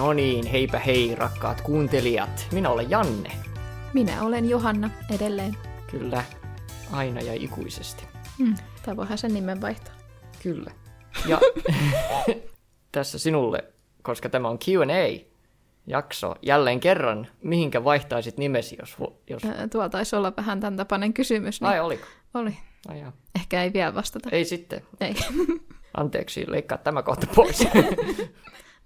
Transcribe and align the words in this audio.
No 0.00 0.12
niin, 0.12 0.46
heipä 0.46 0.78
hei 0.78 1.14
rakkaat 1.14 1.60
kuuntelijat. 1.60 2.46
Minä 2.52 2.70
olen 2.70 2.90
Janne. 2.90 3.32
Minä 3.94 4.22
olen 4.22 4.48
Johanna 4.48 4.90
edelleen. 5.14 5.56
Kyllä, 5.90 6.24
aina 6.92 7.20
ja 7.20 7.34
ikuisesti. 7.34 8.04
Mm. 8.38 8.54
Tai 8.84 8.96
voihan 8.96 9.18
sen 9.18 9.34
nimen 9.34 9.60
vaihtaa. 9.60 9.94
Kyllä. 10.42 10.70
Ja 11.26 11.40
tässä 12.92 13.18
sinulle, 13.18 13.64
koska 14.02 14.28
tämä 14.28 14.48
on 14.48 14.58
Q&A-jakso, 14.58 16.34
jälleen 16.42 16.80
kerran, 16.80 17.26
mihinkä 17.42 17.84
vaihtaisit 17.84 18.38
nimesi, 18.38 18.76
jos... 18.78 18.96
jos... 19.30 19.42
Tuolla 19.70 19.88
taisi 19.88 20.16
olla 20.16 20.32
vähän 20.36 20.60
tämän 20.60 20.76
tapainen 20.76 21.12
kysymys. 21.12 21.60
Niin 21.60 21.68
Ai 21.68 21.80
oliko? 21.80 22.06
Oli. 22.34 22.56
Ai 22.88 23.00
jaa. 23.00 23.12
Ehkä 23.34 23.62
ei 23.62 23.72
vielä 23.72 23.94
vastata. 23.94 24.28
Ei 24.32 24.44
sitten. 24.44 24.82
Ei. 25.00 25.14
Anteeksi, 25.94 26.44
leikkaa 26.48 26.78
tämä 26.78 27.02
kohta 27.02 27.26
pois. 27.34 27.66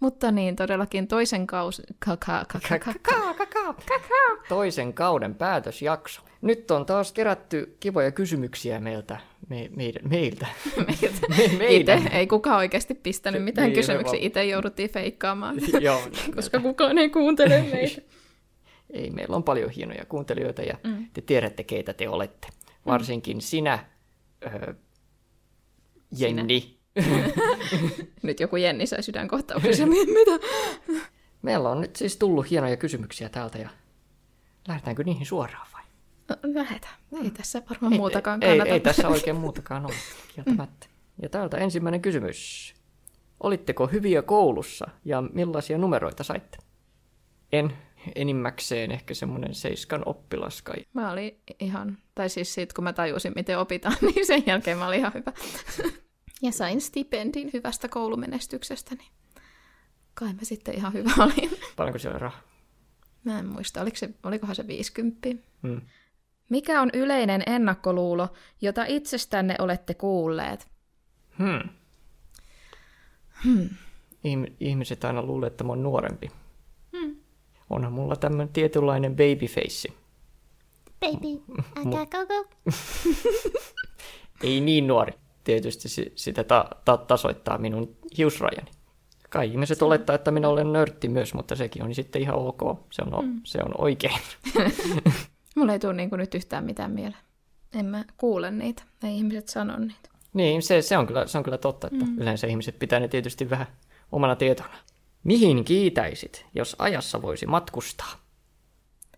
Mutta 0.05 0.31
niin, 0.31 0.57
todellakin 0.57 1.09
toisen 1.09 1.47
kausi... 1.47 1.83
Kaka, 1.99 2.45
kaka, 2.53 2.79
kaka. 2.79 3.75
Toisen 4.49 4.93
kauden 4.93 5.35
päätösjakso. 5.35 6.23
Nyt 6.43 6.71
on 6.71 6.87
taas 6.87 7.13
kerätty 7.13 7.77
kivoja 7.81 8.11
kysymyksiä 8.13 8.81
meiltä, 8.81 9.21
me, 9.49 9.71
meidän, 9.77 10.09
meiltä. 10.09 10.47
Me, 11.59 11.67
Itse 11.69 12.03
ei 12.13 12.27
kukaan 12.27 12.57
oikeasti 12.57 12.95
pistänyt 12.95 13.45
mitään 13.45 13.69
Niin, 13.69 13.75
kysymyksiä. 13.75 14.19
Itse 14.23 14.45
jouduttiin 14.45 14.91
feikkaamaan, 14.91 15.57
Joo, 15.81 16.01
koska 16.35 16.61
kukaan 16.61 16.99
ei 16.99 17.11
kuuntele 17.11 17.63
meitä. 17.73 18.03
ei, 18.91 19.11
meillä 19.11 19.37
on 19.37 19.45
paljon 19.45 19.71
hienoja 19.71 20.05
kuuntelijoita 20.05 20.63
ja 20.63 20.79
mm. 20.85 21.07
te 21.13 21.21
tiedätte, 21.21 21.65
keitä 21.65 21.93
te 21.93 22.09
olette. 22.09 22.49
Varsinkin 22.87 23.41
sinä, 23.41 23.87
öö, 24.47 24.75
Jenni. 26.19 26.79
Nyt 28.23 28.41
joku 28.41 28.57
Jenni 28.57 28.87
sai 28.87 29.03
sydänkohtauksen. 29.03 29.89
Mitä? 30.19 30.47
Meillä 31.43 31.71
on 31.71 31.81
nyt 31.81 31.97
siis 31.97 32.17
tullut 32.17 32.51
hienoja 32.51 32.77
kysymyksiä 32.77 33.29
täältä 33.29 33.59
ja 33.59 33.69
lähdetäänkö 34.69 35.05
niihin 35.05 35.27
suoraan 35.27 35.67
vai? 35.73 35.83
No, 36.29 36.37
lähetään. 36.43 36.95
Ei 37.25 37.31
tässä 37.31 37.63
varmaan 37.71 37.97
muutakaan 37.97 38.43
ei, 38.43 38.49
kannata. 38.49 38.69
ei, 38.69 38.73
ei 38.75 38.81
tässä 38.81 39.09
oikein 39.09 39.37
muutakaan 39.37 39.87
ole, 39.87 39.95
kieltämättä. 40.35 40.87
Ja 41.23 41.29
täältä 41.29 41.57
ensimmäinen 41.57 42.03
kysymys. 42.03 42.75
Olitteko 43.41 43.87
hyviä 43.87 44.23
koulussa 44.23 44.89
ja 45.05 45.23
millaisia 45.23 45.79
numeroita 45.79 46.25
saitte? 46.25 46.59
En. 47.53 47.73
Enimmäkseen 48.15 48.91
ehkä 48.91 49.15
semmoinen 49.15 49.55
seiskan 49.55 50.03
oppilas 50.07 50.63
kai. 50.63 50.77
Mä 50.93 51.13
olin 51.13 51.41
ihan, 51.61 51.99
tai 52.15 52.29
siis 52.29 52.55
siitä 52.55 52.75
kun 52.75 52.85
mä 52.85 52.93
tajusin, 52.93 53.33
miten 53.37 53.59
opitaan, 53.59 53.97
niin 54.15 54.27
sen 54.27 54.43
jälkeen 54.47 54.79
mä 54.79 54.87
olin 54.87 54.99
ihan 54.99 55.13
hyvä. 55.15 55.33
Ja 56.43 56.53
sain 56.53 56.81
stipendin 56.81 57.51
hyvästä 57.53 57.89
koulumenestyksestä, 57.89 58.95
niin 58.95 59.09
kai 60.15 60.33
mä 60.33 60.41
sitten 60.43 60.75
ihan 60.75 60.93
hyvä 60.93 61.11
olin. 61.19 61.51
Paljonko 61.77 61.99
siellä 61.99 62.15
oli 62.15 62.21
rahaa? 62.23 62.41
Mä 63.25 63.39
en 63.39 63.47
muista, 63.47 63.83
oliko 63.83 63.97
se, 63.97 64.11
olikohan 64.23 64.57
se 64.57 64.67
50. 64.67 65.29
Hmm. 65.63 65.81
Mikä 66.51 66.83
on 66.83 66.91
yleinen 66.93 67.43
ennakkoluulo, 67.47 68.29
jota 68.61 68.85
itsestänne 68.89 69.57
olette 69.59 69.95
kuulleet? 69.95 70.69
Hmm. 71.39 71.69
Hmm. 73.45 73.69
Ihm- 74.25 74.53
ihmiset 74.61 75.05
aina 75.05 75.23
luulee, 75.23 75.47
että 75.47 75.65
mä 75.65 75.69
oon 75.73 75.83
nuorempi. 75.83 76.31
Hmm. 76.97 77.17
Onhan 77.71 77.93
mulla 77.93 78.17
tämmöinen 78.17 78.49
tietynlainen 78.49 79.13
babyface. 79.17 79.89
Baby, 81.01 81.29
I 81.81 81.85
gotta 81.85 82.25
go 82.27 82.27
go. 82.27 82.71
Ei 84.43 84.61
niin 84.61 84.87
nuori. 84.87 85.13
Tietysti 85.45 85.89
si- 85.89 86.13
sitä 86.15 86.45
ta- 86.45 86.71
ta- 86.85 86.97
tasoittaa 86.97 87.59
minun 87.59 87.97
hiusrajani. 88.19 88.71
Kai 89.31 89.51
ihmiset 89.51 89.83
olettaa, 89.83 90.17
että 90.17 90.31
minä 90.31 90.49
olen 90.49 90.73
nörtti 90.73 91.09
myös, 91.09 91.35
mutta 91.35 91.57
sekin 91.57 91.83
on 91.83 91.95
sitten 91.95 92.23
ihan 92.23 92.35
ok. 92.35 92.61
Se 92.91 93.03
on, 93.07 93.15
o- 93.15 93.41
se 93.45 93.59
on 93.65 93.73
oikein. 93.79 94.19
Mulla 95.57 95.73
ei 95.73 95.79
tule 95.79 95.93
niinku 95.93 96.17
nyt 96.17 96.35
yhtään 96.35 96.65
mitään 96.65 96.91
mieleen. 96.91 97.21
En 97.75 97.87
mä 97.87 98.05
kuule 98.17 98.51
niitä, 98.51 98.83
ei 99.05 99.17
ihmiset 99.17 99.49
sano 99.49 99.79
niitä. 99.79 100.09
Niin, 100.35 100.63
se, 100.63 100.83
se, 100.83 100.99
on 100.99 101.07
kyllä, 101.07 101.27
se 101.27 101.39
on 101.39 101.45
kyllä 101.45 101.59
totta, 101.59 101.89
että 101.93 102.05
mm. 102.05 102.19
yleensä 102.19 102.47
ihmiset 102.47 102.79
pitää 102.79 103.01
ne 103.01 103.09
tietysti 103.09 103.51
vähän 103.51 103.67
omana 104.13 104.37
tietona. 104.37 104.75
Mihin 105.25 105.65
kiitäisit, 105.65 106.47
jos 106.55 106.77
ajassa 106.79 107.23
voisi 107.23 107.47
matkustaa? 107.47 108.13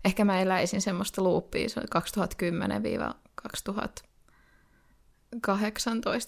Ehkä 0.04 0.24
mä 0.24 0.40
eläisin 0.40 0.80
semmoista 0.80 1.22
luuppia, 1.22 1.68
se 1.68 1.80
oli 1.80 1.86
2010-2018, 5.36 5.38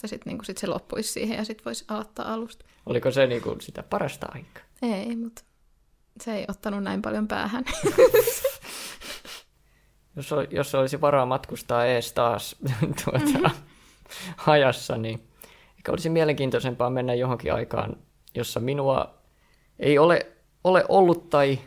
sitten 0.07 0.21
niinku 0.31 0.45
sit 0.45 0.59
se 0.59 0.67
loppuisi 0.67 1.13
siihen 1.13 1.37
ja 1.39 1.45
sitten 1.45 1.65
voisi 1.65 1.85
aloittaa 1.89 2.33
alusta. 2.33 2.65
Oliko 2.87 3.11
se 3.11 3.27
niin 3.27 3.43
kuin 3.43 3.61
sitä 3.61 3.83
parasta 3.83 4.27
aikaa? 4.35 4.63
Ei, 4.83 5.17
mutta 5.17 5.43
se 6.21 6.35
ei 6.35 6.45
ottanut 6.49 6.83
näin 6.83 7.03
paljon 7.03 7.29
päähän. 7.29 7.65
Jos, 10.17 10.33
ol- 10.33 10.47
jos 10.51 10.75
olisi 10.75 11.01
varaa 11.01 11.27
matkustaa 11.27 11.87
ees 11.87 12.13
taas 12.13 12.57
tuota, 13.05 13.51
ajassa, 14.47 14.97
niin 14.97 15.29
ehkä 15.77 15.93
olisi 15.93 16.11
mielenkiintoisempaa 16.11 16.91
mennä 16.91 17.15
johonkin 17.15 17.55
aikaan, 17.55 17.97
jossa 18.35 18.61
minua 18.61 19.15
ei 19.79 19.99
ole, 19.99 20.27
ole 20.65 20.85
ollut 20.89 21.31
tai, 21.31 21.59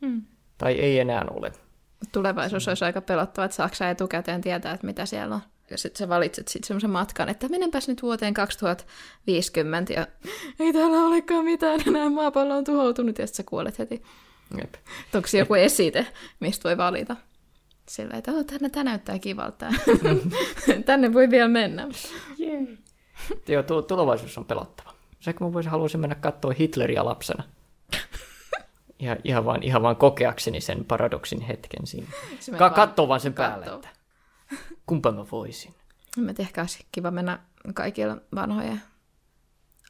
Mm. 0.00 0.22
tai 0.58 0.72
ei 0.72 0.98
enää 0.98 1.24
ole. 1.30 1.52
Tulevaisuus 2.12 2.68
olisi 2.68 2.84
aika 2.84 3.00
pelottava, 3.00 3.44
että 3.44 3.54
saako 3.56 3.74
etukäteen 3.90 4.40
tietää, 4.40 4.72
että 4.74 4.86
mitä 4.86 5.06
siellä 5.06 5.34
on. 5.34 5.40
Ja 5.70 5.78
sitten 5.78 5.98
sä 5.98 6.08
valitset 6.08 6.48
sitten 6.48 6.66
semmoisen 6.66 6.90
matkan, 6.90 7.28
että 7.28 7.48
menenpäs 7.48 7.88
nyt 7.88 8.02
vuoteen 8.02 8.34
2050 8.34 9.92
ja 9.92 10.06
ei 10.60 10.72
täällä 10.72 11.06
olekaan 11.06 11.44
mitään 11.44 11.80
enää, 11.86 12.10
maapallo 12.10 12.56
on 12.56 12.64
tuhoutunut 12.64 13.18
ja 13.18 13.26
sitten 13.26 13.44
sä 13.44 13.48
kuolet 13.48 13.78
heti. 13.78 14.02
Jep. 14.58 14.74
Onko 15.14 15.28
joku 15.38 15.54
esite, 15.54 16.06
mistä 16.40 16.68
voi 16.68 16.76
valita? 16.76 17.16
Sillä 17.88 18.14
että 18.18 18.32
oh, 18.32 18.44
tänne, 18.44 18.70
tämä 18.70 18.84
näyttää 18.84 19.18
kivalta. 19.18 19.66
tänne 20.86 21.12
voi 21.12 21.30
vielä 21.30 21.48
mennä. 21.48 21.88
Joo, 23.48 23.62
tu- 23.62 23.82
tulevaisuus 23.82 24.38
on 24.38 24.44
pelottava. 24.44 24.94
Se, 25.20 25.32
kun 25.32 25.46
mä 25.46 25.52
voisin, 25.52 25.70
haluaisin 25.70 26.00
mennä 26.00 26.14
katsoa 26.14 26.52
Hitleriä 26.58 27.04
lapsena. 27.04 27.44
Ihan, 28.98 29.18
ihan, 29.24 29.44
vaan, 29.44 29.62
ihan 29.62 29.82
vaan 29.82 29.96
kokeakseni 29.96 30.60
sen 30.60 30.84
paradoksin 30.84 31.40
hetken 31.40 31.86
siinä. 31.86 32.06
Se 32.40 32.52
Ka- 32.52 32.58
vaan 32.58 32.74
kattoo 32.74 33.08
vaan 33.08 33.20
sen 33.20 33.32
päälle, 33.32 33.66
että 33.66 33.88
kumpa 34.88 35.12
mä 35.12 35.24
voisin. 35.32 35.74
Mä 36.16 36.34
tiedän, 36.34 36.48
ehkä 36.48 36.60
olisi 36.60 36.86
kiva 36.92 37.10
mennä 37.10 37.38
kaikilla 37.74 38.16
vanhojen 38.34 38.82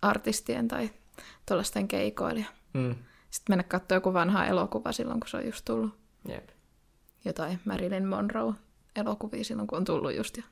artistien 0.03 0.69
tai 0.69 0.91
tuollaisten 1.47 1.89
keikoille. 1.89 2.47
Mm. 2.75 2.95
Sitten 3.31 3.53
mennä 3.53 3.63
katsoa 3.63 3.97
joku 3.97 4.13
vanha 4.13 4.47
elokuva 4.47 4.93
silloin, 4.93 5.21
kun 5.21 5.29
se 5.29 5.37
on 5.37 5.47
just 5.47 5.65
tullut. 5.65 5.99
Jep. 6.29 6.49
Jotain 7.25 7.61
Marilyn 7.65 8.09
Monroe 8.09 8.55
elokuvia 8.97 9.45
silloin, 9.45 9.67
kun 9.69 9.79
on 9.79 9.85
tullut 9.85 10.17
just. 10.17 10.37
Ja 10.37 10.43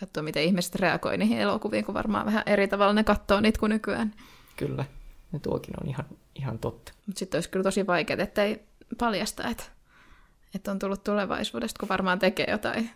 katsoa, 0.00 0.22
miten 0.22 0.42
ihmiset 0.44 0.74
reagoi 0.74 1.18
niihin 1.18 1.38
elokuviin, 1.38 1.84
kun 1.84 1.94
varmaan 1.94 2.26
vähän 2.26 2.42
eri 2.46 2.68
tavalla 2.68 2.92
ne 2.92 3.04
katsoo 3.04 3.40
niitä 3.40 3.60
kuin 3.60 3.70
nykyään. 3.70 4.14
Kyllä. 4.56 4.84
Ja 5.32 5.38
tuokin 5.38 5.74
on 5.82 5.88
ihan, 5.88 6.06
ihan 6.34 6.58
totta. 6.58 6.92
Mutta 7.06 7.18
sitten 7.18 7.38
olisi 7.38 7.50
kyllä 7.50 7.62
tosi 7.62 7.86
vaikeaa, 7.86 8.22
ettei 8.22 8.66
paljasta, 8.98 9.48
että, 9.48 9.64
että 10.54 10.70
on 10.70 10.78
tullut 10.78 11.04
tulevaisuudesta, 11.04 11.78
kun 11.80 11.88
varmaan 11.88 12.18
tekee 12.18 12.46
jotain 12.50 12.90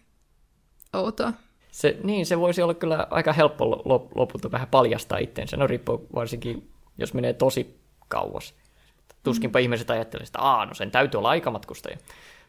outoa. 0.92 1.32
Se, 1.70 1.96
niin, 2.02 2.26
se 2.26 2.38
voisi 2.38 2.62
olla 2.62 2.74
kyllä 2.74 3.06
aika 3.10 3.32
helppo 3.32 3.64
lop- 3.64 4.12
lopulta 4.14 4.50
vähän 4.52 4.68
paljastaa 4.68 5.18
itseensä. 5.18 5.56
No 5.56 5.66
riippuu 5.66 6.06
varsinkin, 6.14 6.70
jos 6.98 7.14
menee 7.14 7.32
tosi 7.32 7.80
kauas. 8.08 8.54
Tuskinpa 9.22 9.58
mm. 9.58 9.62
ihmiset 9.62 9.90
ajattelee, 9.90 10.24
että 10.24 10.38
Aa, 10.42 10.66
no 10.66 10.74
sen 10.74 10.90
täytyy 10.90 11.18
olla 11.18 11.28
aikamatkustaja. 11.28 11.98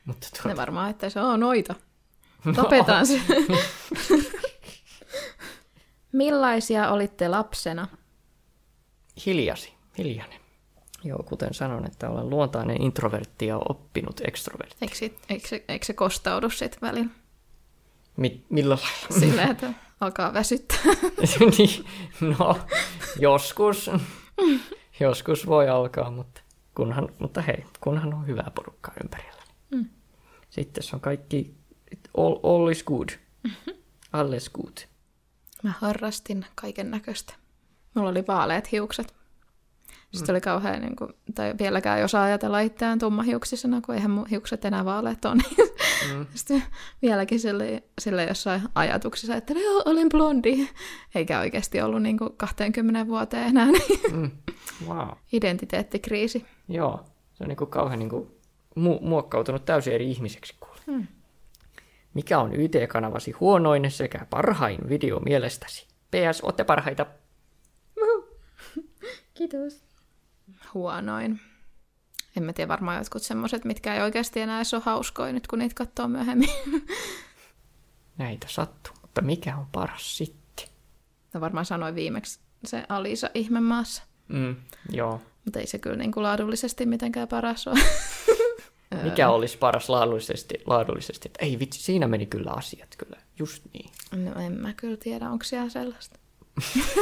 Mutta 0.06 0.28
tuota, 0.34 0.48
Ne 0.48 0.56
varmaan, 0.56 0.90
että 0.90 1.10
se 1.10 1.20
on 1.20 1.40
noita. 1.40 1.76
Tapetaan 2.56 3.08
se. 3.08 3.22
Millaisia 6.12 6.92
olitte 6.92 7.28
lapsena? 7.28 7.88
hiljasi, 9.26 9.74
hiljainen. 9.98 10.42
Joo, 11.04 11.24
kuten 11.24 11.54
sanon, 11.54 11.86
että 11.86 12.10
olen 12.10 12.30
luontainen 12.30 12.82
introvertti 12.82 13.48
ja 13.48 13.58
oppinut 13.70 14.22
ekstrovertti. 14.28 14.78
Eikö, 14.82 15.16
eikö, 15.30 15.48
se, 15.48 15.64
eikö 15.68 15.86
se 15.86 15.94
kostaudu 15.94 16.50
sitten 16.50 16.82
välillä? 16.82 17.10
Mi- 18.22 18.46
millä 18.50 18.76
lailla? 18.76 19.20
Sillä, 19.20 19.44
että 19.44 19.74
alkaa 20.00 20.34
väsyttää. 20.34 20.80
niin, 21.58 21.86
no, 22.40 22.60
joskus, 23.20 23.90
joskus 25.00 25.48
voi 25.48 25.70
alkaa, 25.70 26.12
mutta, 26.12 26.42
kunhan, 26.76 27.10
mutta 27.20 27.42
hei, 27.42 27.66
kunhan 27.82 28.14
on 28.14 28.28
hyvää 28.28 28.52
porukkaa 28.56 28.94
ympärillä. 29.04 29.44
Mm. 29.72 29.86
Sitten 30.50 30.84
se 30.84 30.96
on 30.96 31.02
kaikki, 31.02 31.56
all, 32.18 32.36
all 32.44 32.68
is 32.68 32.84
good, 32.84 33.10
alles 34.14 34.50
good. 34.50 34.78
Mä 35.64 35.74
harrastin 35.80 36.46
kaiken 36.56 36.92
näköistä. 36.92 37.34
Mulla 37.94 38.10
oli 38.10 38.24
vaaleat 38.28 38.72
hiukset. 38.72 39.14
Sitten 40.12 40.34
oli 40.34 40.42
kauhean, 40.42 40.82
niin 40.82 40.96
kuin, 40.96 41.14
tai 41.36 41.54
vieläkään 41.60 41.98
ei 41.98 42.04
osaa 42.04 42.24
ajatella 42.24 42.60
itseään 42.60 43.00
tummahiuksisena, 43.00 43.82
kun 43.82 43.96
eihän 43.96 44.12
mun 44.12 44.28
hiukset 44.28 44.66
enää 44.66 44.86
vaaleat 44.86 45.26
ole. 45.26 45.36
Niin 45.36 45.72
Mm. 46.14 46.26
Sitten 46.36 46.64
vieläkin 47.02 47.40
sille, 47.40 47.84
sille 48.00 48.24
jossain 48.26 48.62
ajatuksessa, 48.76 49.36
että 49.36 49.54
joo, 49.54 49.82
olen 49.86 50.10
blondi. 50.10 50.68
Eikä 51.16 51.40
oikeasti 51.40 51.82
ollut 51.82 52.02
niin 52.02 52.18
kuin 52.18 52.30
20 52.38 53.08
vuoteen 53.08 53.48
enää. 53.48 53.66
Niin 53.72 54.00
Mm. 54.12 54.32
Wow. 54.88 55.08
identiteettikriisi. 55.34 56.46
Joo. 56.68 57.00
Se 57.34 57.44
on 57.44 57.48
niin 57.48 57.58
kuin 57.58 57.70
kauhean 57.70 58.00
niin 58.00 58.10
kuin 58.10 58.28
mu- 58.80 59.02
muokkautunut 59.02 59.66
täysin 59.66 59.94
eri 59.94 60.12
ihmiseksi 60.12 60.56
kuule. 60.60 60.78
Hmm. 60.88 61.08
Mikä 62.14 62.40
on 62.40 62.56
YT-kanavasi 62.56 63.32
huonoin 63.32 63.92
sekä 63.92 64.26
parhain 64.30 64.90
video 64.90 65.20
mielestäsi? 65.20 65.88
PS, 66.12 66.42
ootte 66.44 66.64
parhaita. 66.64 67.06
Kiitos. 69.34 69.84
Huonoin. 70.74 71.40
En 72.38 72.44
mä 72.44 72.54
tiedä, 72.54 72.68
varmaan 72.68 72.98
jotkut 72.98 73.24
semmoset, 73.24 73.66
mitkä 73.66 73.96
ei 73.96 74.02
oikeasti 74.02 74.40
enää 74.40 74.58
edes 74.58 74.74
ole 74.74 74.82
hauskoja 74.86 75.34
nyt, 75.34 75.48
kun 75.48 75.60
niitä 75.60 75.76
katsoo 75.76 76.08
myöhemmin. 76.08 76.50
Näitä 78.18 78.48
sattuu, 78.50 78.94
mutta 79.02 79.22
mikä 79.22 79.58
on 79.58 79.68
paras 79.72 80.18
sitten? 80.18 80.68
No 81.34 81.42
varmaan 81.42 81.66
sanoin 81.66 81.96
viimeksi 81.96 82.40
se 82.66 82.86
Alisa 82.90 83.30
ihmemaassa. 83.34 84.04
Mm, 84.28 84.56
joo. 84.90 85.22
Mutta 85.46 85.60
ei 85.60 85.68
se 85.68 85.80
kyllä 85.80 85.98
niin 85.98 86.12
kuin 86.12 86.24
laadullisesti 86.24 86.86
mitenkään 86.86 87.28
paras 87.28 87.68
ole. 87.68 87.80
Mikä 89.04 89.30
olisi 89.30 89.58
paras 89.58 89.90
laadullisesti? 89.90 90.56
laadullisesti? 90.66 91.28
Että 91.28 91.46
ei 91.46 91.60
vitsi, 91.60 91.82
siinä 91.82 92.08
meni 92.08 92.26
kyllä 92.26 92.52
asiat 92.52 92.96
kyllä. 92.98 93.18
Just 93.40 93.64
niin. 93.74 93.90
No 94.12 94.42
en 94.42 94.54
mä 94.54 94.74
kyllä 94.74 94.98
tiedä, 94.98 95.30
onko 95.30 95.44
siellä 95.44 95.70
sellaista. 95.70 96.20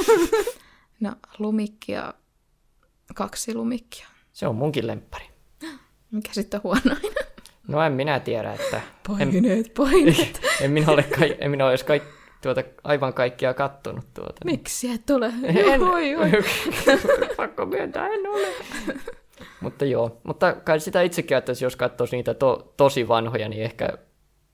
no 1.00 1.12
lumikkia, 1.40 2.14
kaksi 3.16 3.56
lumikkia. 3.56 4.08
Se 4.34 4.48
on 4.48 4.56
munkin 4.56 4.88
lemppari. 4.88 5.26
Mikä 6.12 6.34
sitten 6.34 6.58
on 6.58 6.64
huonoin? 6.64 7.14
No 7.68 7.82
en 7.82 7.94
minä 7.94 8.20
tiedä, 8.20 8.54
että... 8.54 8.78
En, 8.78 8.84
Paineet, 9.08 9.74
paineet. 9.78 10.42
en 10.62 10.72
minä 10.72 10.92
ole, 10.92 11.04
kai, 11.04 11.38
en 11.40 11.52
minä 11.52 11.64
ole 11.66 11.72
edes 11.72 11.84
kaik, 11.84 12.04
tuota, 12.42 12.64
aivan 12.84 13.14
kaikkia 13.14 13.54
kattonut 13.54 14.14
tuota. 14.14 14.46
Miksi 14.46 14.90
et 14.92 15.10
ole? 15.10 15.26
En, 15.44 15.84
Oi, 15.94 16.16
oi. 16.16 16.32
Pakko 17.38 17.66
myöntää, 17.66 18.08
en 18.08 18.28
ole. 18.28 18.48
mutta 19.62 19.86
joo, 19.86 20.22
mutta 20.24 20.54
kai 20.54 20.80
sitä 20.80 21.02
itsekin 21.02 21.36
ajattelisin, 21.38 21.66
jos 21.66 21.76
katsoisi 21.76 22.16
niitä 22.16 22.34
to, 22.34 22.74
tosi 22.78 23.08
vanhoja, 23.08 23.50
niin 23.50 23.64
ehkä 23.64 23.90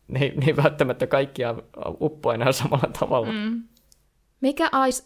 ne, 0.07 0.19
ei- 0.19 0.35
ne 0.35 0.45
ei 0.47 0.55
välttämättä 0.55 1.07
kaikkia 1.07 1.55
uppoa 2.01 2.33
enää 2.33 2.51
samalla 2.51 2.89
tavalla. 2.99 3.31
Mm. 3.31 3.63
Mikä, 4.41 4.69
ais... 4.71 5.05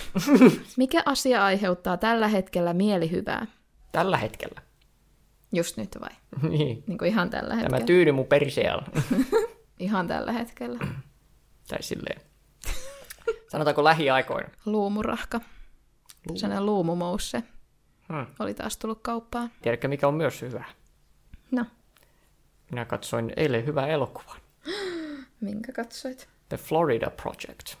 Mikä 0.76 1.02
asia 1.06 1.44
aiheuttaa 1.44 1.96
tällä 1.96 2.28
hetkellä 2.28 2.72
mielihyvää? 2.72 3.46
Tällä 3.92 4.16
hetkellä. 4.16 4.62
Just 5.52 5.76
nyt 5.76 5.96
vai? 6.00 6.10
niin. 6.50 6.84
Niin 6.86 6.98
kuin 6.98 7.08
ihan 7.08 7.30
tällä 7.30 7.54
hetkellä? 7.54 7.76
Tämä 7.76 7.86
tyydy 7.86 8.12
mun 8.12 8.26
perseellä. 8.26 8.82
Ihan 9.78 10.08
tällä 10.08 10.32
hetkellä. 10.32 10.78
tai 11.68 11.82
silleen. 11.82 12.20
Sanotaanko 13.50 13.84
lähiaikoina? 13.84 14.48
Luumurahka. 14.66 15.40
Sellainen 16.34 16.66
luumumousse 16.66 17.42
Hmm. 18.08 18.26
oli 18.38 18.54
taas 18.54 18.76
tullut 18.76 18.98
kauppaan. 19.02 19.50
Tiedätkö, 19.62 19.88
mikä 19.88 20.08
on 20.08 20.14
myös 20.14 20.42
hyvä? 20.42 20.64
No, 21.50 21.64
Minä 22.70 22.84
katsoin 22.84 23.32
eilen 23.36 23.66
hyvän 23.66 23.90
elokuvan. 23.90 24.36
minkä 25.40 25.72
katsoit? 25.72 26.28
The 26.48 26.56
Florida 26.56 27.10
Project. 27.10 27.74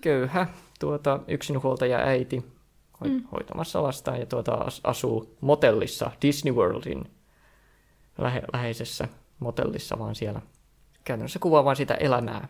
Köyhä 0.00 0.46
tuota, 0.80 1.20
yksinhuoltaja 1.28 1.98
äiti 1.98 2.44
hoi- 3.00 3.10
mm. 3.10 3.24
hoitamassa 3.32 3.82
lastaan 3.82 4.20
ja 4.20 4.26
tuota, 4.26 4.54
as- 4.54 4.80
asuu 4.84 5.36
motellissa 5.40 6.10
Disney 6.22 6.54
Worldin 6.54 7.04
lähe- 8.18 8.44
läheisessä 8.52 9.08
motellissa, 9.38 9.98
vaan 9.98 10.14
siellä 10.14 10.40
käytännössä 11.04 11.38
kuvaa 11.38 11.64
vaan 11.64 11.76
sitä 11.76 11.94
elämää. 11.94 12.48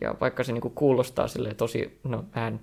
Ja 0.00 0.14
vaikka 0.20 0.44
se 0.44 0.52
niinku 0.52 0.70
kuulostaa 0.70 1.28
silleen 1.28 1.56
tosi, 1.56 2.00
no 2.04 2.24
vähän 2.34 2.60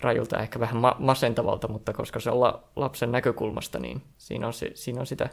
rajulta, 0.00 0.38
ehkä 0.38 0.60
vähän 0.60 0.76
ma- 0.76 0.96
masentavalta, 0.98 1.68
mutta 1.68 1.92
koska 1.92 2.20
se 2.20 2.30
on 2.30 2.40
la- 2.40 2.62
lapsen 2.76 3.12
näkökulmasta, 3.12 3.78
niin 3.78 4.02
siinä 4.18 4.46
on, 4.46 4.52
se, 4.52 4.70
siinä 4.74 5.00
on 5.00 5.06
sitä 5.06 5.28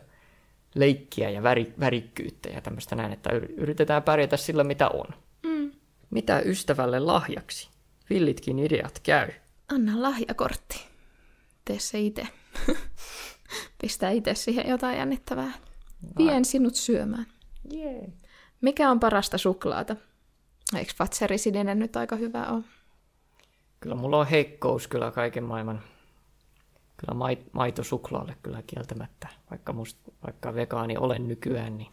leikkiä 0.76 1.30
ja 1.30 1.42
väri- 1.42 1.74
värikkyyttä 1.80 2.50
ja 2.50 2.62
tämmöistä 2.62 2.96
näin, 2.96 3.14
että 3.14 3.30
yr- 3.30 3.54
yritetään 3.58 4.04
pärjätä 4.04 4.38
sillä, 4.38 4.64
mitä 4.64 4.90
on. 4.90 5.06
Mitä 6.10 6.40
ystävälle 6.40 7.00
lahjaksi? 7.00 7.70
Villitkin 8.10 8.60
ideat 8.60 9.00
käy. 9.00 9.30
Anna 9.74 10.02
lahjakortti. 10.02 10.86
Tee 11.66 11.80
se 11.80 12.00
itse. 12.00 12.28
Pistää 13.82 14.10
itse 14.10 14.36
siihen 14.36 14.70
jotain 14.70 14.98
jännittävää. 14.98 15.52
Vien 16.18 16.46
sinut 16.46 16.76
syömään. 16.76 17.26
Yeah. 17.74 18.06
Mikä 18.62 18.92
on 18.92 19.00
parasta 19.00 19.38
suklaata? 19.38 19.96
Eikö 20.78 20.94
Fatseri 20.96 21.38
sininen 21.38 21.80
nyt 21.80 21.96
aika 21.96 22.16
hyvä 22.16 22.48
ole? 22.48 22.64
Kyllä 23.80 23.96
mulla 23.96 24.18
on 24.18 24.28
heikkous 24.28 24.88
kyllä 24.88 25.12
kaiken 25.12 25.44
maailman. 25.44 25.82
Kyllä 26.98 27.14
mai- 27.14 27.46
maito 27.52 27.84
suklaalle 27.84 28.38
kyllä 28.44 28.64
kieltämättä. 28.68 29.28
Vaikka, 29.52 29.74
must, 29.74 29.98
vaikka 30.26 30.56
vegaani 30.56 30.98
olen 30.98 31.28
nykyään, 31.28 31.78
niin 31.78 31.92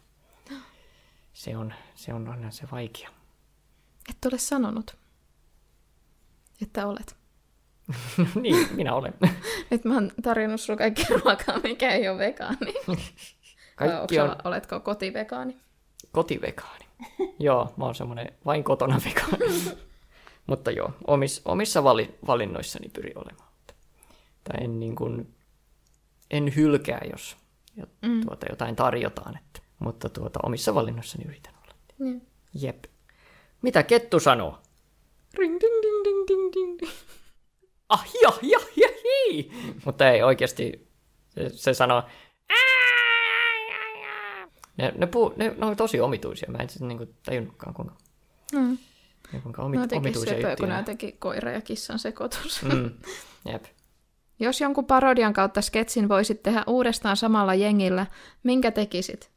se 1.33 1.57
on, 1.57 1.75
se 1.95 2.15
on 2.15 2.29
aina 2.29 2.51
se 2.51 2.69
vaikea. 2.73 3.11
Et 4.11 4.25
ole 4.25 4.39
sanonut, 4.39 4.97
että 6.63 6.87
olet. 6.87 7.17
niin, 8.43 8.69
minä 8.77 8.95
olen. 8.95 9.15
Nyt 9.71 9.85
mä 9.85 9.95
oon 9.95 10.11
tarjonnut 10.23 10.61
sulle 10.61 10.79
kaikki 10.79 11.03
ruokaa, 11.09 11.59
mikä 11.63 11.91
ei 11.91 12.09
ole 12.09 12.19
vegaani. 12.19 12.75
Kaikki 13.77 14.21
on 14.21 14.37
Oletko 14.45 14.81
kotivegaani? 14.81 15.57
kotivegaani. 16.13 16.85
joo, 17.39 17.75
mä 17.77 17.85
oon 17.85 17.95
semmonen 17.95 18.33
vain 18.47 18.65
kotona 18.65 19.01
vegaani. 19.05 19.79
Mutta 20.47 20.71
joo, 20.71 20.93
omis, 21.07 21.43
omissa 21.45 21.85
vali, 21.85 22.19
valinnoissani 22.27 22.89
pyrin 22.89 23.19
olemaan. 23.19 23.49
Tai 24.45 24.65
en, 24.65 24.81
niin 24.81 24.97
kuin, 24.97 25.35
en 26.31 26.57
hylkää, 26.57 27.01
jos 27.13 27.37
jo- 27.77 27.87
Mm. 28.03 28.21
tuota, 28.27 28.47
jotain 28.51 28.77
tarjotaan. 28.77 29.37
Että, 29.37 29.61
mutta 29.79 30.09
tuota, 30.09 30.41
omissa 30.43 30.75
valinnoissani 30.75 31.25
yritän 31.25 31.55
olla. 31.63 31.75
Niin. 31.99 32.27
Jep. 32.55 32.85
Mitä 33.63 33.83
Kettu 33.83 34.21
sanoo? 34.21 34.59
Ring, 35.35 35.61
ding, 35.61 35.83
ding, 35.83 36.05
ding, 36.05 36.29
ding, 36.29 36.53
ding. 36.55 36.93
Ah, 37.89 38.07
ja, 38.23 38.33
ja, 38.43 38.59
ja, 38.77 38.89
hii. 39.05 39.53
Mutta 39.85 40.11
ei 40.11 40.23
oikeasti, 40.23 40.89
se, 41.29 41.49
se 41.49 41.75
sanoo, 41.75 42.03
ne, 44.77 44.93
ne, 44.97 45.07
puu, 45.07 45.35
ne, 45.37 45.55
ne 45.59 45.67
on 45.67 45.77
tosi 45.77 46.01
omituisia. 46.01 46.51
Mä 46.51 46.59
en 46.59 46.69
siis 46.69 46.83
niinku 46.83 47.07
tajunnutkaan, 47.25 47.75
kuinka, 47.75 47.95
Mm. 48.53 48.79
kuinka 49.43 49.63
Mä 49.63 49.67
omit, 49.67 49.79
oon 49.79 49.85
jotenkin 49.85 49.99
omituisia 49.99 50.35
söpöä, 50.35 50.57
kun 50.57 50.69
nää 50.69 50.79
jotenkin 50.79 51.19
koira 51.19 51.51
ja 51.51 51.61
kissan 51.61 51.99
sekoitus. 51.99 52.63
Mm, 52.63 52.91
jep. 53.53 53.65
Jos 54.41 54.61
jonkun 54.61 54.87
parodian 54.87 55.33
kautta 55.33 55.63
sketsin 55.63 56.09
voisit 56.09 56.43
tehdä 56.43 56.65
uudestaan 56.67 57.17
samalla 57.17 57.55
jengillä, 57.55 58.07
minkä 58.43 58.71
tekisit? 58.71 59.31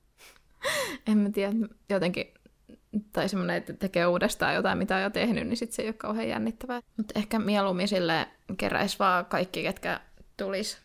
en 1.07 1.17
mä 1.17 1.29
tiedä, 1.29 1.53
jotenkin, 1.89 2.33
tai 3.13 3.29
semmoinen, 3.29 3.55
että 3.55 3.73
tekee 3.73 4.07
uudestaan 4.07 4.55
jotain, 4.55 4.77
mitä 4.77 4.95
on 4.95 5.01
jo 5.01 5.09
tehnyt, 5.09 5.47
niin 5.47 5.57
sitten 5.57 5.75
se 5.75 5.81
ei 5.81 5.87
ole 5.87 5.93
kauhean 5.93 6.29
jännittävää. 6.29 6.81
Mutta 6.97 7.19
ehkä 7.19 7.39
mieluummin 7.39 7.87
sille 7.87 8.27
keräisi 8.57 8.99
vaan 8.99 9.25
kaikki, 9.25 9.63
ketkä 9.63 9.99
tulis 10.37 10.77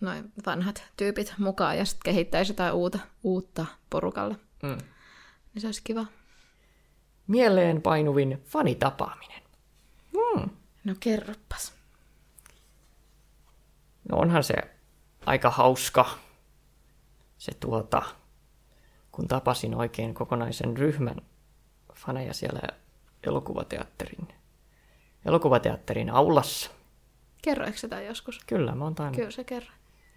noin 0.00 0.32
vanhat 0.46 0.84
tyypit 0.96 1.34
mukaan 1.38 1.78
ja 1.78 1.84
sitten 1.84 2.12
kehittäisi 2.12 2.52
jotain 2.52 2.72
uutta, 2.72 2.98
uutta 3.22 3.66
porukalle. 3.90 4.36
Mm. 4.62 4.78
Niin 5.54 5.60
se 5.60 5.66
olisi 5.66 5.82
kiva. 5.84 6.06
Mieleen 7.26 7.82
painuvin 7.82 8.42
fanitapaaminen. 8.46 9.42
Mm. 10.12 10.50
No 10.84 10.94
kerroppas. 11.00 11.72
No 14.08 14.18
onhan 14.18 14.44
se 14.44 14.54
aika 15.26 15.50
hauska, 15.50 16.10
se 17.38 17.52
tuota, 17.60 18.02
kun 19.16 19.28
tapasin 19.28 19.74
oikein 19.74 20.14
kokonaisen 20.14 20.76
ryhmän 20.76 21.16
faneja 21.94 22.34
siellä 22.34 22.60
elokuvateatterin, 23.26 24.28
elokuvateatterin 25.26 26.10
aulassa. 26.10 26.70
Kerroiko 27.42 27.78
sitä 27.78 28.00
joskus? 28.00 28.40
Kyllä, 28.46 28.74
mä 28.74 28.84
oon 28.84 28.94
tainnut. 28.94 29.16
Kyllä 29.16 29.30
se 29.30 29.44
kerro. 29.44 29.68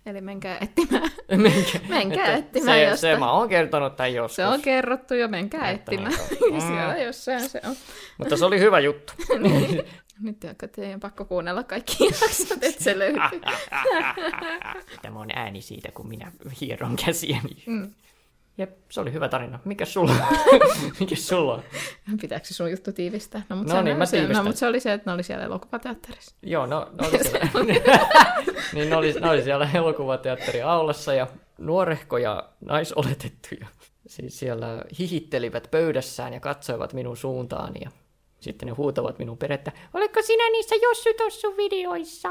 Eli 0.05 0.21
menkää 0.21 0.57
etsimään. 0.61 1.11
Menkä, 1.37 1.79
Menkää 1.89 2.25
että 2.25 2.37
etsimään 2.37 2.77
se, 2.77 2.83
jostain. 2.83 3.15
se 3.15 3.19
mä 3.19 3.31
oon 3.31 3.49
kertonut 3.49 3.95
tämän 3.95 4.13
joskus. 4.13 4.35
Se 4.35 4.45
on 4.47 4.61
kerrottu 4.61 5.13
jo, 5.13 5.27
menkää 5.27 5.69
Että 5.71 5.91
etsimään. 5.91 6.13
niinku, 6.41 6.61
Siellä 6.67 6.93
mm. 6.93 7.01
jossain 7.01 7.49
se 7.49 7.61
on. 7.67 7.75
Mutta 8.17 8.37
se 8.37 8.45
oli 8.45 8.59
hyvä 8.59 8.79
juttu. 8.79 9.13
Nyt 10.21 10.43
joka 10.43 10.67
teidän 10.67 10.99
pakko 10.99 11.25
kuunnella 11.25 11.63
kaikki 11.63 12.05
jaksot, 12.05 12.63
että 12.63 12.83
se 12.83 12.99
löytyy. 12.99 13.41
Tämä 15.01 15.19
on 15.19 15.29
ääni 15.35 15.61
siitä, 15.61 15.91
kun 15.91 16.07
minä 16.07 16.31
hieron 16.61 16.95
käsiäni. 17.05 17.63
Mm. 17.65 17.93
Jep, 18.59 18.77
se 18.91 19.01
oli 19.01 19.13
hyvä 19.13 19.29
tarina. 19.29 19.59
Mikä 19.65 19.85
sulla 19.85 20.13
Mikä 20.99 21.15
sulla 21.15 21.53
on? 21.53 21.63
Pitääkö 22.21 22.45
se 22.45 22.53
sun 22.53 22.71
juttu 22.71 22.91
tiivistää? 22.91 23.41
No, 23.49 23.55
mutta 23.55 23.73
No 23.73 23.79
se, 23.79 23.83
niin, 23.83 23.97
mä 23.97 24.05
se, 24.05 24.17
tiivistän. 24.17 24.37
no, 24.43 24.47
mutta 24.49 24.59
se 24.59 24.67
oli 24.67 24.79
se, 24.79 24.93
että 24.93 25.09
ne 25.09 25.13
oli 25.13 25.23
siellä 25.23 25.45
elokuvateatterissa. 25.45 26.35
Joo, 26.43 26.65
no, 26.65 26.89
ne 27.01 27.07
oli 27.07 27.23
siellä, 27.29 27.49
niin 28.73 28.89
ne 28.89 28.95
oli, 28.95 29.13
ne 29.13 29.29
oli 29.29 29.41
siellä 29.43 29.69
elokuvateatterin 29.73 30.65
aulassa 30.65 31.13
ja 31.13 31.27
nuorehkoja 31.57 32.49
naisoletettuja. 32.61 33.67
Siis 34.07 34.39
siellä 34.39 34.83
hihittelivät 34.99 35.67
pöydässään 35.71 36.33
ja 36.33 36.39
katsoivat 36.39 36.93
minun 36.93 37.17
suuntaani 37.17 37.79
ja 37.83 37.91
sitten 38.39 38.67
ne 38.67 38.73
huutavat 38.73 39.19
minun 39.19 39.37
perettä, 39.37 39.71
oletko 39.93 40.21
sinä 40.21 40.49
niissä 40.51 40.75
Jossu 40.75 41.09
Tossu 41.17 41.57
videoissa? 41.57 42.29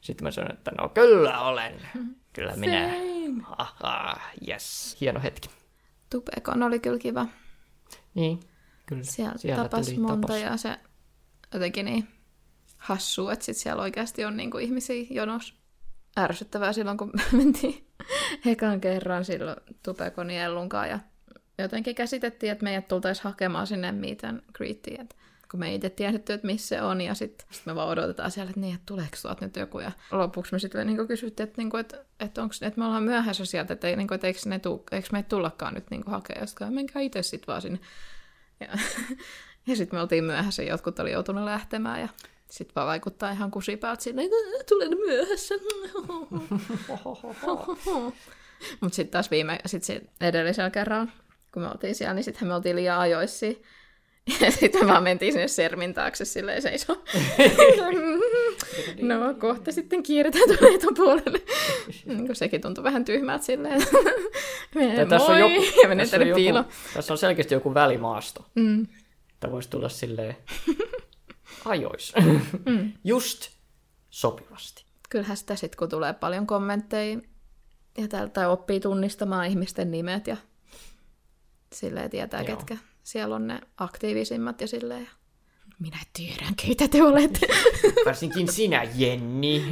Sitten 0.00 0.24
mä 0.24 0.30
sanoin, 0.30 0.52
että 0.54 0.70
no 0.80 0.88
kyllä 0.88 1.40
olen. 1.40 1.74
Kyllä 2.34 2.56
minä. 2.56 2.90
Aha, 3.58 4.20
yes. 4.48 4.96
Hieno 5.00 5.20
hetki. 5.22 5.48
Tupekon 6.10 6.62
oli 6.62 6.78
kyllä 6.78 6.98
kiva. 6.98 7.26
Niin, 8.14 8.40
kyllä. 8.86 9.02
Siellä, 9.02 9.34
Siellä 9.36 9.62
tapas 9.62 9.86
tuli 9.86 9.98
monta 9.98 10.26
tapas. 10.26 10.42
ja 10.42 10.56
se 10.56 10.78
jotenkin 11.54 11.84
niin 11.84 12.08
hassua, 12.76 13.32
että 13.32 13.44
sit 13.44 13.56
siellä 13.56 13.82
oikeasti 13.82 14.24
on 14.24 14.36
niinku 14.36 14.58
ihmisiä 14.58 15.06
jonos. 15.10 15.54
Ärsyttävää 16.18 16.72
silloin, 16.72 16.98
kun 16.98 17.12
mentiin 17.32 17.86
ekan 18.46 18.80
kerran 18.80 19.24
silloin 19.24 19.56
Tupekon 19.82 20.30
ja 20.30 20.44
Ellunkaan 20.44 20.88
ja 20.88 20.98
jotenkin 21.58 21.94
käsitettiin, 21.94 22.52
että 22.52 22.64
meidät 22.64 22.88
tultaisiin 22.88 23.24
hakemaan 23.24 23.66
sinne 23.66 23.92
meet 23.92 24.24
and 24.24 24.40
greetiin, 24.52 25.00
että 25.00 25.16
kun 25.50 25.60
me 25.60 25.68
ei 25.68 25.74
itse 25.74 25.90
tiedetty, 25.90 26.32
että 26.32 26.46
missä 26.46 26.68
se 26.68 26.82
on, 26.82 27.00
ja 27.00 27.14
sitten 27.14 27.46
sit 27.50 27.66
me 27.66 27.74
vaan 27.74 27.88
odotetaan 27.88 28.30
siellä, 28.30 28.50
että 28.50 28.60
niin, 28.60 28.74
että 28.74 28.86
tuleeko 28.86 29.16
tuolta 29.22 29.44
nyt 29.44 29.56
joku, 29.56 29.80
ja 29.80 29.92
lopuksi 30.10 30.52
me 30.52 30.58
sitten 30.58 30.86
niinku 30.86 31.06
kysyttiin, 31.06 31.48
että, 31.48 31.60
niinku, 31.60 31.76
että, 31.76 32.04
että, 32.20 32.42
onks, 32.42 32.62
että 32.62 32.80
me 32.80 32.86
ollaan 32.86 33.02
myöhässä 33.02 33.44
sieltä, 33.44 33.72
että, 33.72 33.88
ei, 33.88 33.96
niinku, 33.96 34.14
että 34.14 34.26
eikö, 34.26 34.40
ne 34.46 34.58
tuu, 34.58 34.84
eikö 34.92 35.08
meitä 35.12 35.28
tullakaan 35.28 35.74
nyt 35.74 35.90
niinku 35.90 36.10
hakea, 36.10 36.38
ja 36.40 36.46
sitten 36.46 36.74
menkää 36.74 37.02
itse 37.02 37.22
sitten 37.22 37.46
vaan 37.46 37.62
sinne. 37.62 37.78
Ja, 38.60 38.68
ja 39.66 39.76
sitten 39.76 39.96
me 39.96 40.02
oltiin 40.02 40.24
myöhässä, 40.24 40.62
jotkut 40.62 40.98
oli 40.98 41.12
joutunut 41.12 41.44
lähtemään, 41.44 42.00
ja 42.00 42.08
sitten 42.50 42.74
vaan 42.74 42.86
vaikuttaa 42.86 43.30
ihan 43.30 43.50
kusipäältä 43.50 44.02
silleen, 44.02 44.30
tulen 44.68 44.98
myöhässä. 44.98 45.54
Mutta 48.80 48.96
sitten 48.96 49.12
taas 49.12 49.30
viime, 49.30 49.58
sit 49.66 49.84
se 49.84 50.00
edellisellä 50.20 50.70
kerralla, 50.70 51.12
kun 51.52 51.62
me 51.62 51.68
oltiin 51.68 51.94
siellä, 51.94 52.14
niin 52.14 52.24
sittenhän 52.24 52.48
me 52.48 52.54
oltiin 52.54 52.76
liian 52.76 53.00
ajoissa. 53.00 53.46
Ja 54.40 54.50
sitten 54.50 54.80
me 54.80 54.92
vaan 54.92 55.02
mentiin 55.02 55.32
sinne 55.32 55.48
sermin 55.48 55.94
taakse 55.94 56.24
silleen 56.24 56.62
seisoo. 56.62 56.96
no 59.02 59.34
kohta 59.38 59.72
sitten 59.72 60.02
kiiretään 60.02 60.44
tuonne 60.48 60.76
etupuolelle. 60.76 61.42
niin 62.04 62.26
kun 62.26 62.36
sekin 62.36 62.60
tuntui 62.60 62.84
vähän 62.84 63.04
tyhmältä 63.04 63.44
silleen. 63.44 63.82
Mene, 64.74 65.06
tässä 65.06 65.32
on 65.32 65.38
joku, 65.38 65.64
ja 65.82 65.88
menen 65.88 66.04
tässä, 66.04 66.16
on 66.16 66.20
tänne 66.20 66.28
joku, 66.28 66.36
piiloon. 66.36 66.64
tässä 66.94 67.14
on 67.14 67.18
selkeästi 67.18 67.54
joku 67.54 67.74
välimaasto. 67.74 68.46
Mm. 68.54 68.82
Että 69.32 69.50
voisi 69.50 69.70
tulla 69.70 69.88
silleen 69.88 70.36
ajois. 71.64 72.12
Mm. 72.66 72.92
Just 73.04 73.50
sopivasti. 74.10 74.84
Kyllähän 75.10 75.36
sitä 75.36 75.56
sitten, 75.56 75.78
kun 75.78 75.88
tulee 75.88 76.12
paljon 76.12 76.46
kommentteja 76.46 77.18
ja 77.98 78.08
tältä 78.08 78.48
oppii 78.48 78.80
tunnistamaan 78.80 79.46
ihmisten 79.46 79.90
nimet 79.90 80.26
ja 80.26 80.36
silleen 81.72 82.10
tietää. 82.10 82.40
Joo. 82.40 82.56
ketkä 82.56 82.76
siellä 83.04 83.34
on 83.34 83.46
ne 83.46 83.60
aktiivisimmat 83.76 84.60
ja 84.60 84.68
silleen. 84.68 85.08
Minä 85.78 85.98
tiedän, 86.12 86.54
keitä 86.66 86.88
te 86.88 87.02
olette. 87.02 87.46
Varsinkin 88.06 88.52
sinä, 88.52 88.86
Jenni. 88.94 89.64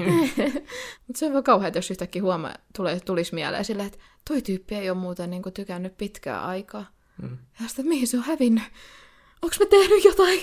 Mutta 1.07 1.19
se 1.19 1.27
on 1.27 1.33
vaan 1.33 1.45
kauheaa, 1.45 1.73
jos 1.75 1.91
yhtäkkiä 1.91 2.23
huomaa, 2.23 2.55
tulee, 2.77 3.01
tulisi 3.01 3.35
mieleen 3.35 3.65
silleen, 3.65 3.87
että 3.87 3.99
toi 4.29 4.43
tyyppi 4.43 4.75
ei 4.75 4.91
ole 4.91 4.99
muuten 4.99 5.31
niinku 5.31 5.51
tykännyt 5.51 5.97
pitkää 5.97 6.45
aikaa. 6.45 6.87
Mm. 7.23 7.39
Ja 7.61 7.69
sitten 7.69 7.89
mihin 7.89 8.07
se 8.07 8.17
on 8.17 8.23
hävinnyt? 8.23 8.63
Onko 9.43 9.57
me 9.61 9.67
tehnyt 9.67 10.05
jotain? 10.05 10.41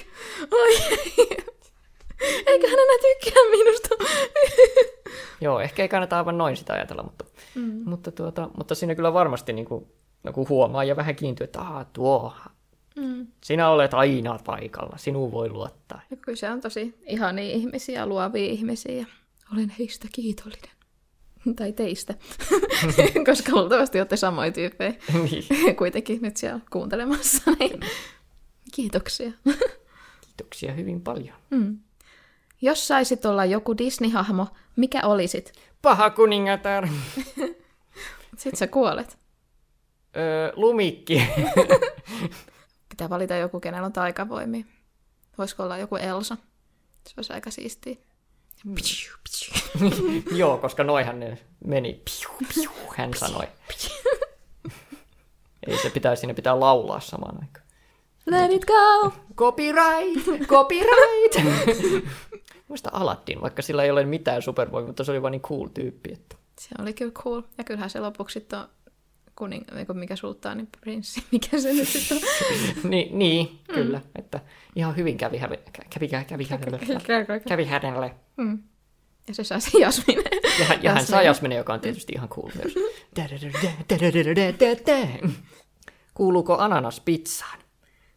Ai 0.51 0.75
ei. 0.75 1.37
Eikä 2.45 2.67
hän 2.67 2.79
enää 2.79 2.97
tykkää 3.01 3.43
minusta. 3.51 3.89
Joo, 5.41 5.59
ehkä 5.59 5.81
ei 5.81 5.89
kannata 5.89 6.17
aivan 6.17 6.37
noin 6.37 6.57
sitä 6.57 6.73
ajatella, 6.73 7.03
mutta, 7.03 7.25
mm. 7.55 7.81
mutta, 7.85 8.11
tuota, 8.11 8.49
mutta 8.57 8.75
siinä 8.75 8.95
kyllä 8.95 9.13
varmasti 9.13 9.53
niin 9.53 9.65
kuin, 9.65 9.87
no 10.23 10.33
kun 10.33 10.49
huomaa 10.49 10.83
ja 10.83 10.95
vähän 10.95 11.15
kiintyy, 11.15 11.43
että 11.43 11.85
tuo, 11.93 12.33
Mm. 13.01 13.27
sinä 13.43 13.69
olet 13.69 13.93
aina 13.93 14.39
paikalla, 14.45 14.97
sinuun 14.97 15.31
voi 15.31 15.49
luottaa. 15.49 16.01
Ja 16.11 16.17
kyllä 16.17 16.35
se 16.35 16.49
on 16.49 16.61
tosi 16.61 16.95
ihania 17.07 17.53
ihmisiä, 17.55 18.05
luovia 18.05 18.45
ihmisiä 18.51 18.91
ja 18.91 19.05
olen 19.53 19.73
heistä 19.79 20.07
kiitollinen. 20.13 20.69
Tai 21.55 21.73
teistä, 21.73 22.13
koska 23.29 23.51
luultavasti 23.51 23.99
olette 23.99 24.17
samoja 24.17 24.51
tyyppejä 24.51 24.93
Niin. 25.23 25.75
kuitenkin 25.75 26.21
nyt 26.21 26.37
siellä 26.37 26.59
kuuntelemassa. 26.71 27.51
Niin. 27.59 27.79
Kiitoksia. 28.75 29.31
Kiitoksia 30.21 30.73
hyvin 30.73 31.01
paljon. 31.01 31.35
Mm. 31.49 31.79
Jos 32.61 32.87
saisit 32.87 33.25
olla 33.25 33.45
joku 33.45 33.73
Disney-hahmo, 33.77 34.47
mikä 34.75 35.01
olisit? 35.03 35.53
Paha 35.81 36.09
kuningatar. 36.09 36.87
Sitten 38.37 38.57
sä 38.57 38.67
kuolet. 38.67 39.17
Öö, 40.17 40.51
lumikki. 40.55 41.21
Pitää 42.99 43.09
valita 43.09 43.35
joku, 43.35 43.59
kenellä 43.59 43.85
on 43.85 43.93
taikavoimia. 43.93 44.65
Voisiko 45.37 45.63
olla 45.63 45.77
joku 45.77 45.95
Elsa? 45.95 46.37
Se 47.07 47.13
olisi 47.17 47.33
aika 47.33 47.51
siistiä. 47.51 47.95
Piu, 48.63 48.75
piu. 49.23 50.21
Joo, 50.39 50.57
koska 50.57 50.83
noihan 50.83 51.19
ne 51.19 51.37
meni. 51.65 51.93
Piu, 51.93 52.47
piu, 52.53 52.71
hän 52.97 53.13
sanoi. 53.13 53.47
Ei 55.67 55.77
se 55.77 55.89
pitää, 55.89 56.15
siinä 56.15 56.33
pitää 56.33 56.59
laulaa 56.59 56.99
samaan 56.99 57.37
aikaan. 57.41 57.65
Let 58.25 58.51
it 58.51 58.65
go! 58.65 59.11
Copyright! 59.35 60.47
Copyright! 60.47 61.35
Muista 62.67 62.89
Aladdin, 62.93 63.41
vaikka 63.41 63.61
sillä 63.61 63.83
ei 63.83 63.91
ole 63.91 64.05
mitään 64.05 64.41
supervoimia, 64.41 64.87
mutta 64.87 65.03
se 65.03 65.11
oli 65.11 65.21
vaan 65.21 65.31
niin 65.31 65.41
cool 65.41 65.67
tyyppi. 65.67 66.11
Että... 66.13 66.35
Se 66.59 66.69
oli 66.81 66.93
kyllä 66.93 67.11
cool. 67.11 67.41
Ja 67.57 67.63
kyllähän 67.63 67.89
se 67.89 67.99
lopuksi 67.99 68.47
on 68.53 68.69
kuning... 69.39 69.65
mikä 69.93 70.15
sulttaani 70.15 70.67
prinssi. 70.81 71.23
Mikä 71.31 71.59
se 71.59 71.73
nyt 71.73 71.87
sitten 71.87 72.17
on? 72.17 72.23
Ni, 72.91 73.09
niin, 73.11 73.59
kyllä. 73.73 74.01
Että 74.15 74.39
ihan 74.75 74.95
hyvin 74.95 75.17
kävi, 75.17 75.39
kävi, 75.39 75.57
kävi, 75.89 76.07
kävi, 76.27 76.45
kävi, 76.45 77.41
kävi 77.47 77.65
hänelle. 77.65 78.15
Mm. 78.37 78.63
Ja 79.27 79.33
se 79.33 79.43
sai 79.43 79.61
se 79.61 79.79
Jasmine. 79.79 80.23
Ja, 80.59 80.65
hän- 80.65 80.83
ja 80.83 80.93
hän 80.93 81.05
saa. 81.05 81.21
Jasmine, 81.21 81.55
joka 81.55 81.73
on 81.73 81.79
tietysti 81.79 82.13
ihan 82.15 82.29
cool 82.29 82.49
myös. 82.55 82.75
Kuuluuko 86.13 86.57
ananas 86.57 86.99
pizzaan? 86.99 87.59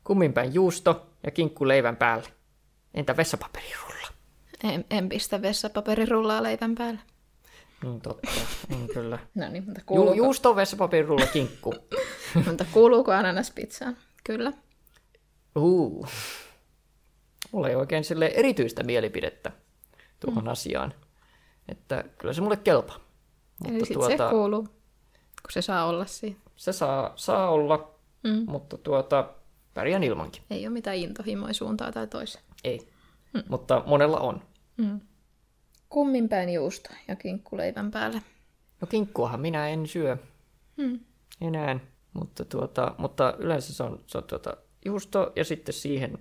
Kumminpäin 0.04 0.54
juusto 0.54 1.06
ja 1.24 1.30
kinkku 1.30 1.68
leivän 1.68 1.96
päälle. 1.96 2.28
Entä 2.94 3.16
vessapaperirulla? 3.16 4.08
En, 4.64 4.84
en 4.90 5.08
pistä 5.08 5.42
vessapaperirullaa 5.42 6.42
leivän 6.42 6.74
päälle. 6.74 7.00
Niin 7.82 8.00
totta, 8.00 8.28
niin 8.68 8.88
kyllä. 8.94 9.18
No 9.34 9.48
niin, 9.48 9.64
mutta 9.64 9.80
Ju, 9.80 9.84
kuuluuko, 9.86 10.14
juusto, 10.14 10.56
vessapaperirulla, 10.56 11.26
kinkku. 11.26 11.74
mutta 12.46 12.64
kuuluuko 12.72 13.12
ananas 13.12 13.50
pizzaan? 13.50 13.96
Kyllä. 14.24 14.52
Uh. 15.56 16.06
Mulla 17.52 17.68
ei 17.68 17.74
oikein 17.74 18.04
sille 18.04 18.26
erityistä 18.26 18.82
mielipidettä 18.82 19.52
tuohon 20.20 20.44
mm. 20.44 20.50
asiaan. 20.50 20.94
Että 21.68 22.04
kyllä 22.18 22.34
se 22.34 22.40
mulle 22.40 22.56
kelpaa. 22.56 22.98
Eli 23.68 23.78
sitten 23.78 23.94
tuota... 23.94 24.16
se 24.28 24.30
kuuluu, 24.30 24.62
kun 25.42 25.50
se 25.52 25.62
saa 25.62 25.84
olla 25.84 26.06
siinä. 26.06 26.36
se 26.56 26.72
saa, 26.72 27.12
saa 27.16 27.50
olla, 27.50 27.92
Mm. 28.22 28.44
mutta 28.48 28.78
tuota, 28.78 29.28
pärjään 29.74 30.04
ilmankin. 30.04 30.42
Ei 30.50 30.66
ole 30.66 30.72
mitään 30.72 30.96
intohimoja 30.96 31.54
suuntaa 31.54 31.92
tai 31.92 32.06
toiseen. 32.06 32.44
Ei. 32.64 32.88
Mm. 33.34 33.42
Mutta 33.48 33.82
monella 33.86 34.20
on. 34.20 34.42
Mm. 34.76 35.00
Kumminpäin 35.92 36.48
juusto 36.48 36.90
ja 37.08 37.16
kinkku 37.16 37.56
leivän 37.56 37.90
päälle. 37.90 38.22
No 38.80 38.86
kinkkuahan 38.86 39.40
minä 39.40 39.68
en 39.68 39.86
syö 39.86 40.16
Mm. 40.76 41.00
enää, 41.40 41.80
mutta, 42.12 42.44
tuota, 42.44 42.94
mutta 42.98 43.34
yleensä 43.38 43.74
se 43.74 43.82
on, 43.82 44.04
se 44.06 44.18
on 44.18 44.24
tuota, 44.24 44.56
juusto 44.84 45.32
ja 45.36 45.44
sitten 45.44 45.72
siihen, 45.72 46.18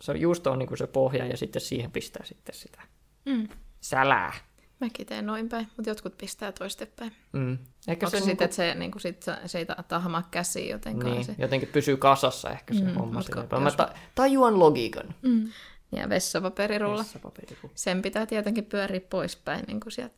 se 0.00 0.10
on, 0.10 0.20
juusto 0.20 0.52
on 0.52 0.58
niin 0.58 0.78
se 0.78 0.86
pohja 0.86 1.26
ja 1.26 1.36
sitten 1.36 1.62
siihen 1.62 1.90
pistää 1.90 2.24
sitten 2.24 2.54
sitä 2.54 2.82
Mm. 3.24 3.48
sälää. 3.80 4.32
Mäkin 4.80 5.06
teen 5.06 5.26
noin 5.26 5.48
päin, 5.48 5.68
mutta 5.76 5.90
jotkut 5.90 6.18
pistää 6.18 6.52
toistepäin. 6.52 7.12
Mm. 7.32 7.58
Ehkä 7.88 8.06
Onko 8.06 8.10
se, 8.10 8.20
se 8.20 8.26
niinku- 8.26 8.30
sitten, 8.30 8.44
että 8.44 8.56
se, 8.56 8.74
niin 8.74 8.90
kuin 8.90 9.02
sit, 9.02 9.24
se- 9.46 9.58
ei 9.58 9.66
ta- 9.66 9.84
tahmaa 9.88 10.28
käsiin 10.30 10.68
jotenkaan? 10.70 11.12
niin, 11.12 11.24
Se. 11.24 11.34
jotenkin 11.38 11.68
pysyy 11.68 11.96
kasassa 11.96 12.50
ehkä 12.50 12.74
se 12.74 12.80
Mm, 12.80 12.88
mm, 12.90 12.94
homma. 12.94 13.22
Mä 13.60 13.70
ta- 13.70 13.94
tajuan 14.14 14.58
logiikan. 14.58 15.14
Mm. 15.22 15.48
Ja 15.92 16.08
vessapaperirulla. 16.08 16.98
Vessapaperirulla. 17.02 17.70
Sen 17.74 18.02
pitää 18.02 18.26
tietenkin 18.26 18.64
pyöriä 18.64 19.00
poispäin 19.00 19.64
niin 19.66 19.80
kuin 19.80 19.92
sieltä 19.92 20.14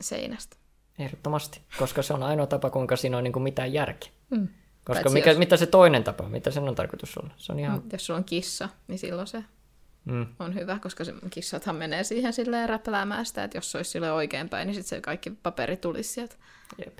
seinästä. 0.00 0.56
Ehdottomasti, 0.98 1.60
koska 1.78 2.02
se 2.02 2.14
on 2.14 2.22
ainoa 2.22 2.46
tapa, 2.46 2.70
kuinka 2.70 2.96
siinä 2.96 3.16
on 3.18 3.24
niin 3.24 3.32
kuin 3.32 3.42
mitään 3.42 3.72
järkeä. 3.72 4.10
Mm. 4.30 4.48
Koska 4.84 5.10
mikä, 5.10 5.30
jos- 5.30 5.38
mitä 5.38 5.56
se 5.56 5.66
toinen 5.66 6.04
tapa, 6.04 6.28
mitä 6.28 6.50
sen 6.50 6.68
on 6.68 6.74
tarkoitus 6.74 7.18
olla? 7.18 7.34
Se 7.36 7.52
on 7.52 7.58
ihan... 7.58 7.78
Mm. 7.82 7.88
Jos 7.92 8.06
sulla 8.06 8.18
on 8.18 8.24
kissa, 8.24 8.68
niin 8.88 8.98
silloin 8.98 9.26
se 9.26 9.44
Mm. 10.04 10.26
on 10.38 10.54
hyvä, 10.54 10.78
koska 10.78 11.04
se 11.04 11.14
kissathan 11.30 11.76
menee 11.76 12.04
siihen 12.04 12.32
silleen 12.32 12.68
räpläämään 12.68 13.26
sitä, 13.26 13.44
että 13.44 13.56
jos 13.58 13.72
se 13.72 13.78
olisi 13.78 13.90
sille 13.90 14.12
oikeinpäin, 14.12 14.66
niin 14.66 14.74
sitten 14.74 14.88
se 14.88 15.00
kaikki 15.00 15.30
paperi 15.30 15.76
tulisi 15.76 16.12
sieltä. 16.12 16.34
Jep. 16.86 16.98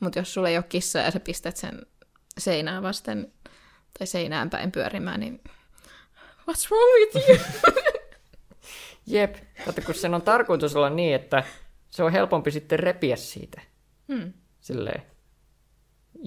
Mutta 0.00 0.18
jos 0.18 0.34
sulla 0.34 0.48
ei 0.48 0.56
ole 0.56 0.64
kissaa 0.68 1.02
ja 1.02 1.10
sä 1.10 1.20
pistät 1.20 1.56
sen 1.56 1.86
seinään 2.38 2.82
vasten 2.82 3.32
tai 3.98 4.06
seinään 4.06 4.50
päin 4.50 4.72
pyörimään, 4.72 5.20
niin 5.20 5.40
what's 6.50 6.70
wrong 6.70 7.14
with 7.14 7.28
you? 7.28 7.38
Jep. 9.06 9.36
Kato, 9.64 9.82
kun 9.82 9.94
sen 9.94 10.14
on 10.14 10.22
tarkoitus 10.22 10.76
olla 10.76 10.90
niin, 10.90 11.14
että 11.14 11.44
se 11.90 12.02
on 12.02 12.12
helpompi 12.12 12.50
sitten 12.50 12.78
repiä 12.78 13.16
siitä. 13.16 13.60
Hmm. 14.08 14.32
Silleen, 14.60 15.02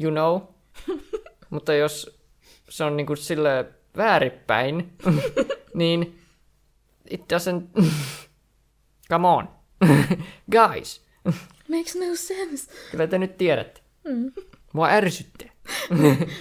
you 0.02 0.12
know. 0.12 0.42
Mutta 1.50 1.74
jos 1.74 2.20
se 2.70 2.84
on 2.84 2.98
niinku 2.98 3.16
sille 3.16 3.66
väärinpäin, 3.98 4.94
niin 5.74 6.22
it 7.10 7.22
doesn't... 7.22 7.84
Come 9.10 9.28
on. 9.28 9.50
Guys, 10.52 11.06
Makes 11.68 11.96
no 11.96 12.16
sense. 12.16 12.72
kyllä 12.92 13.08
te 13.08 13.18
nyt 13.18 13.38
tiedätte. 13.38 13.82
Mm. 14.04 14.32
Mua 14.74 14.88
ärsyttää. 14.88 15.51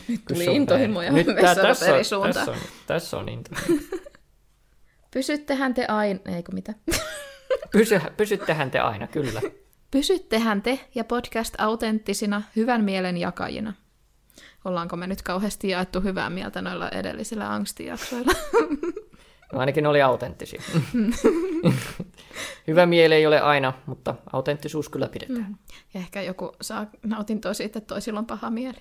Nyt 0.08 0.20
tuli 0.28 0.44
intohimoja 0.44 1.12
Nyt 1.12 1.26
tää, 1.26 1.54
tässä, 1.54 1.62
on, 1.62 1.68
vessapaperisuuntaan. 1.68 2.34
tässä, 2.34 2.50
on, 2.50 2.58
tässä 2.86 3.16
on 3.16 3.28
into. 3.28 3.50
Pysyttehän 5.14 5.74
te 5.74 5.86
aina... 5.86 6.20
Eikö 6.36 6.52
mitä? 6.52 6.74
Pysy, 7.72 8.00
pysyttehän 8.16 8.70
te 8.70 8.78
aina, 8.78 9.06
kyllä. 9.06 9.40
Pysyttehän 9.90 10.62
te 10.62 10.80
ja 10.94 11.04
podcast 11.04 11.54
autenttisina 11.58 12.42
hyvän 12.56 12.84
mielen 12.84 13.16
jakajina. 13.16 13.74
Ollaanko 14.64 14.96
me 14.96 15.06
nyt 15.06 15.22
kauheasti 15.22 15.68
jaettu 15.68 16.00
hyvää 16.00 16.30
mieltä 16.30 16.62
noilla 16.62 16.88
edellisillä 16.88 17.52
angstijaksoilla? 17.52 18.32
Ainakin 19.52 19.82
ne 19.82 19.88
oli 19.88 20.02
autenttisia. 20.02 20.62
Hyvä 22.66 22.86
mieli 22.86 23.14
ei 23.14 23.26
ole 23.26 23.40
aina, 23.40 23.72
mutta 23.86 24.14
autenttisuus 24.32 24.88
kyllä 24.88 25.08
pidetään. 25.08 25.56
Ja 25.94 26.00
ehkä 26.00 26.22
joku 26.22 26.52
saa 26.60 26.86
nautintoa 27.02 27.54
siitä, 27.54 27.78
että 27.78 27.94
toisilla 27.94 28.18
on 28.18 28.26
paha 28.26 28.50
mieli. 28.50 28.78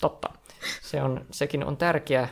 Totta. 0.00 0.28
Se 0.82 1.02
on, 1.02 1.26
sekin 1.30 1.64
on 1.64 1.76
tärkeä 1.76 2.28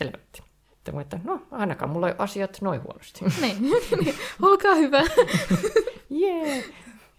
elementti. 0.00 0.42
Te 0.84 0.92
voitte, 0.92 1.20
no 1.24 1.42
ainakaan 1.50 1.90
mulla 1.90 2.08
ei 2.08 2.14
asiat 2.18 2.58
noin 2.60 2.82
huonosti. 2.82 3.24
niin, 3.40 3.56
niin. 4.00 4.14
olkaa 4.42 4.74
hyvä. 4.74 5.02
Yeah. 6.10 6.64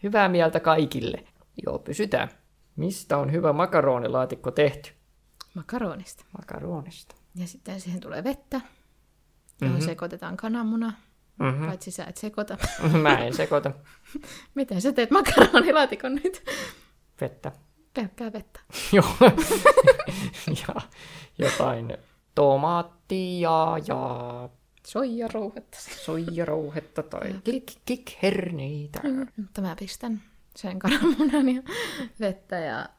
Hyvää 0.04 0.30
mieltä 0.30 0.60
kaikille. 0.60 1.24
Joo, 1.66 1.80
pysytään. 1.80 2.30
Mistä 2.76 3.18
on 3.18 3.32
hyvä 3.32 3.54
makaronilaatikko 3.54 4.52
tehty? 4.52 4.92
Makaronista. 5.54 6.26
Makaronista. 6.38 7.16
Ja 7.36 7.48
sitten 7.48 7.82
siihen 7.82 8.00
tulee 8.00 8.24
vettä, 8.24 8.62
johon 9.62 9.76
mm-hmm. 9.76 9.86
sekoitetaan 9.86 10.38
kananmuna. 10.38 10.94
Mm-hmm. 11.40 11.66
Paitsi 11.68 11.92
sä 11.92 12.04
et 12.06 12.18
sekoita. 12.18 12.58
Mä 13.02 13.18
en 13.18 13.34
sekoita 13.34 13.72
Miten 14.56 14.82
sä 14.82 14.92
teet 14.92 15.12
makaronilaatikon 15.12 16.16
nyt? 16.16 16.44
vettä. 17.22 17.52
Pelkkää 17.94 18.34
vettä. 18.34 18.60
Joo. 18.92 19.06
ja 20.48 20.82
jotain 21.38 21.98
tomaattia 22.36 23.52
ja 23.88 24.50
Soijarouhetta. 24.88 25.78
soijarouhetta 26.06 27.04
tai 27.04 27.30
kik- 27.32 27.80
kikherneitä. 27.86 29.02
Mutta 29.38 29.62
mä 29.62 29.76
pistän 29.80 30.22
sen 30.56 30.80
kananmunan 30.80 31.50
ja 31.56 31.62
vettä 32.20 32.56
ja 32.56 32.90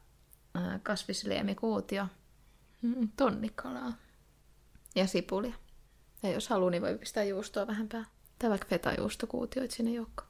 ää, 0.55 0.79
kasvisliemikuut 0.83 1.91
ja 1.91 2.07
mm, 2.81 3.09
tonnikalaa 3.17 3.93
ja 4.95 5.07
sipulia. 5.07 5.53
Ja 6.23 6.31
jos 6.31 6.49
haluaa, 6.49 6.71
niin 6.71 6.81
voi 6.81 6.97
pistää 6.97 7.23
juustoa 7.23 7.67
vähän 7.67 7.87
päälle. 7.87 8.07
Tai 8.39 8.49
vaikka 8.49 8.67
fetajuustokuutioit 8.69 9.71
sinne 9.71 9.91
joukkoon. 9.91 10.29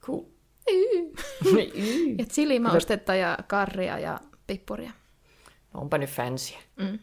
Cool. 0.00 0.22
Ja 2.18 2.24
chilimaustetta 2.24 3.14
ja 3.14 3.38
karria 3.46 3.98
ja 3.98 4.20
pippuria. 4.46 4.90
No, 5.74 5.80
onpa 5.80 5.98
nyt 5.98 6.10
fancy. 6.10 6.54
Mm. 6.76 6.98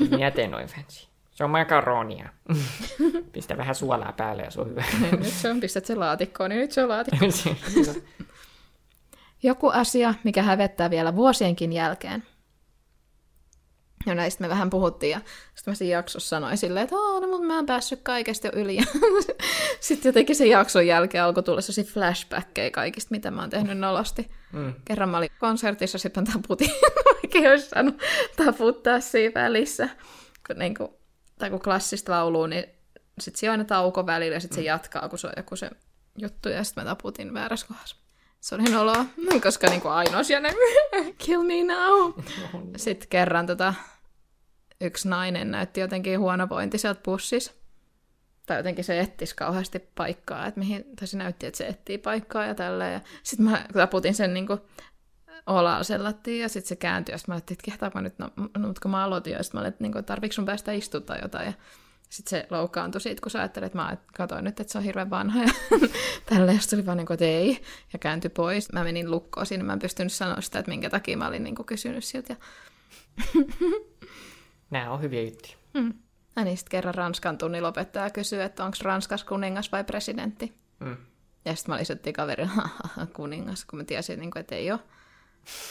En 0.00 0.10
minä 0.10 0.30
tee 0.30 0.48
noin 0.48 0.66
fancy. 0.68 1.06
Se 1.30 1.44
on 1.44 1.50
makaronia. 1.50 2.28
Pistä 3.32 3.56
vähän 3.56 3.74
suolaa 3.74 4.12
päälle 4.12 4.42
ja 4.42 4.50
se 4.50 4.60
on 4.60 4.70
hyvä. 4.70 4.84
nyt 5.10 5.26
se 5.26 5.50
on, 5.50 5.60
pistät 5.60 5.86
sen 5.86 6.00
laatikkoon, 6.00 6.50
niin 6.50 6.60
nyt 6.60 6.72
se 6.72 6.82
on 6.82 6.88
laatikko. 6.88 7.26
Joku 9.42 9.68
asia, 9.68 10.14
mikä 10.24 10.42
hävettää 10.42 10.90
vielä 10.90 11.16
vuosienkin 11.16 11.72
jälkeen. 11.72 12.22
Ja 14.06 14.14
näistä 14.14 14.42
me 14.42 14.48
vähän 14.48 14.70
puhuttiin, 14.70 15.10
ja 15.10 15.20
sitten 15.54 15.72
mä 15.72 15.74
siinä 15.74 15.98
jaksossa 15.98 16.28
sanoin 16.28 16.58
silleen, 16.58 16.84
että 16.84 16.96
no, 16.96 17.26
mutta 17.26 17.46
mä 17.46 17.58
en 17.58 17.66
päässyt 17.66 18.00
kaikesta 18.02 18.46
jo 18.46 18.52
yli. 18.54 18.78
Sitten 19.80 20.08
jotenkin 20.08 20.36
sen 20.36 20.50
jakson 20.50 20.86
jälkeen 20.86 21.24
alkoi 21.24 21.42
tulla 21.42 21.60
sellaisia 21.60 21.92
flashbackkejä 21.92 22.70
kaikista, 22.70 23.10
mitä 23.10 23.30
mä 23.30 23.40
oon 23.40 23.50
tehnyt 23.50 23.78
nolosti. 23.78 24.30
Mm. 24.52 24.74
Kerran 24.84 25.08
mä 25.08 25.16
olin 25.16 25.30
konsertissa, 25.38 25.98
sitten 25.98 26.24
mä 26.26 26.32
taputin, 26.32 26.70
vaikka 27.06 27.50
olisi 27.50 27.68
saanut 27.68 28.02
taputtaa 28.36 29.00
siinä 29.00 29.42
välissä. 29.42 29.88
Kun, 30.46 30.58
niin 30.58 30.74
kuin, 30.74 30.88
tai 31.38 31.50
kun 31.50 31.60
klassista 31.60 32.12
lauluu, 32.12 32.46
niin 32.46 32.64
sitten 33.20 33.40
siinä 33.40 33.52
on 33.52 33.54
aina 33.54 33.64
tauko 33.64 34.06
välillä, 34.06 34.36
ja 34.36 34.40
sitten 34.40 34.56
se 34.56 34.62
jatkaa, 34.62 35.08
kun 35.08 35.18
se 35.18 35.26
on 35.26 35.32
joku 35.36 35.56
se 35.56 35.70
juttu, 36.18 36.48
ja 36.48 36.64
sitten 36.64 36.84
mä 36.84 36.90
taputin 36.90 37.34
väärässä 37.34 37.66
kohdassa. 37.66 37.96
Se 38.40 38.54
oli 38.54 38.62
noloa, 38.62 39.04
koska 39.42 39.66
niin 39.66 39.80
kuin 39.80 39.92
ainoa 39.92 40.22
siellä 40.22 40.48
kill 41.18 41.42
me 41.42 41.64
now. 41.64 42.12
Sitten 42.76 43.08
kerran 43.08 43.46
tota, 43.46 43.74
yksi 44.80 45.08
nainen 45.08 45.50
näytti 45.50 45.80
jotenkin 45.80 46.20
huonovointiselta 46.20 47.00
pussissa. 47.04 47.52
Tai 48.46 48.56
jotenkin 48.56 48.84
se 48.84 49.00
etsisi 49.00 49.36
kauheasti 49.36 49.78
paikkaa, 49.78 50.46
että 50.46 50.60
mihin, 50.60 50.84
tai 50.96 51.08
se 51.08 51.16
näytti, 51.16 51.46
että 51.46 51.58
se 51.58 51.66
etsii 51.66 51.98
paikkaa 51.98 52.46
ja 52.46 52.54
tälleen. 52.54 53.00
Sitten 53.22 53.46
mä 53.46 53.66
taputin 53.72 54.14
sen 54.14 54.34
niin 54.34 54.46
kuin 54.46 54.60
ja 56.40 56.48
sitten 56.48 56.68
se 56.68 56.76
kääntyi, 56.76 57.12
ja 57.12 57.18
sitten 57.18 57.32
mä 57.32 57.34
ajattelin, 57.34 57.56
että 57.56 57.70
kehtaanko 57.70 58.00
nyt, 58.00 58.18
no, 58.18 58.30
no 58.36 58.74
kun 58.82 58.90
mä 58.90 59.04
aloitin, 59.04 59.32
ja 59.32 59.42
sitten 59.42 59.58
mä 59.58 59.60
olin, 59.60 59.68
että, 59.68 59.84
niin 59.84 60.04
tarviiko 60.04 60.32
sun 60.32 60.44
päästä 60.44 60.72
istuttaa 60.72 61.18
jotain, 61.18 61.46
ja 61.46 61.52
sitten 62.08 62.30
se 62.30 62.46
loukkaantui 62.50 63.00
siitä, 63.00 63.22
kun 63.22 63.30
sä 63.30 63.38
ajattelet, 63.38 63.66
että 63.66 63.78
mä 63.78 63.96
katsoin 64.14 64.44
nyt, 64.44 64.60
että 64.60 64.72
se 64.72 64.78
on 64.78 64.84
hirveän 64.84 65.10
vanha, 65.10 65.42
ja 65.42 65.48
tälleen, 66.30 66.56
ja 66.56 66.60
sitten 66.60 66.78
oli 66.78 66.86
vaan 66.86 66.96
niin 66.96 67.06
kuin, 67.06 67.14
että 67.14 67.24
ei, 67.24 67.62
ja 67.92 67.98
kääntyi 67.98 68.30
pois. 68.30 68.72
Mä 68.72 68.84
menin 68.84 69.10
lukkoon 69.10 69.46
siinä, 69.46 69.64
mä 69.64 69.72
en 69.72 69.78
pystynyt 69.78 70.12
sanoa 70.12 70.40
sitä, 70.40 70.58
että 70.58 70.70
minkä 70.70 70.90
takia 70.90 71.16
mä 71.16 71.28
olin 71.28 71.44
niin 71.44 71.64
kysynyt 71.66 72.04
siltä, 72.04 72.32
ja 72.32 72.36
Nämä 74.70 74.90
on 74.90 75.02
hyviä 75.02 75.22
juttuja. 75.22 75.54
Hmm. 75.78 75.94
Ja 76.36 76.44
sitten 76.56 76.70
kerran 76.70 76.94
Ranskan 76.94 77.38
tunnilla 77.38 77.68
opettaja 77.68 78.10
kysyi, 78.10 78.40
että 78.40 78.64
onko 78.64 78.76
Ranskas 78.82 79.24
kuningas 79.24 79.72
vai 79.72 79.84
presidentti. 79.84 80.54
Mm. 80.80 80.96
Ja 81.44 81.54
sitten 81.54 81.74
mä 81.74 81.78
lisättiin 81.78 82.14
kaverille, 82.14 82.52
kuningas, 83.12 83.64
kun 83.64 83.78
mä 83.78 83.84
tiesin, 83.84 84.20
niin 84.20 84.30
kuin, 84.30 84.40
että 84.40 84.54
ei 84.54 84.72
ole. 84.72 84.80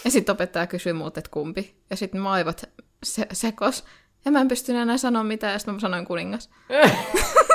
Ja 0.05 0.12
sitten 0.12 0.33
opettaja 0.33 0.67
kysyi 0.67 0.93
multa, 0.93 1.19
että 1.19 1.31
kumpi. 1.31 1.75
Ja 1.89 1.95
sitten 1.95 2.21
mä 2.21 2.31
aivot 2.31 2.62
se- 3.03 3.27
sekos. 3.33 3.85
Ja 4.25 4.31
mä 4.31 4.41
en 4.41 4.47
pystynyt 4.47 4.81
enää 4.81 4.97
sanoa 4.97 5.23
mitään, 5.23 5.53
ja 5.53 5.59
sitten 5.59 5.73
mä 5.73 5.79
sanoin 5.79 6.05
kuningas. 6.05 6.49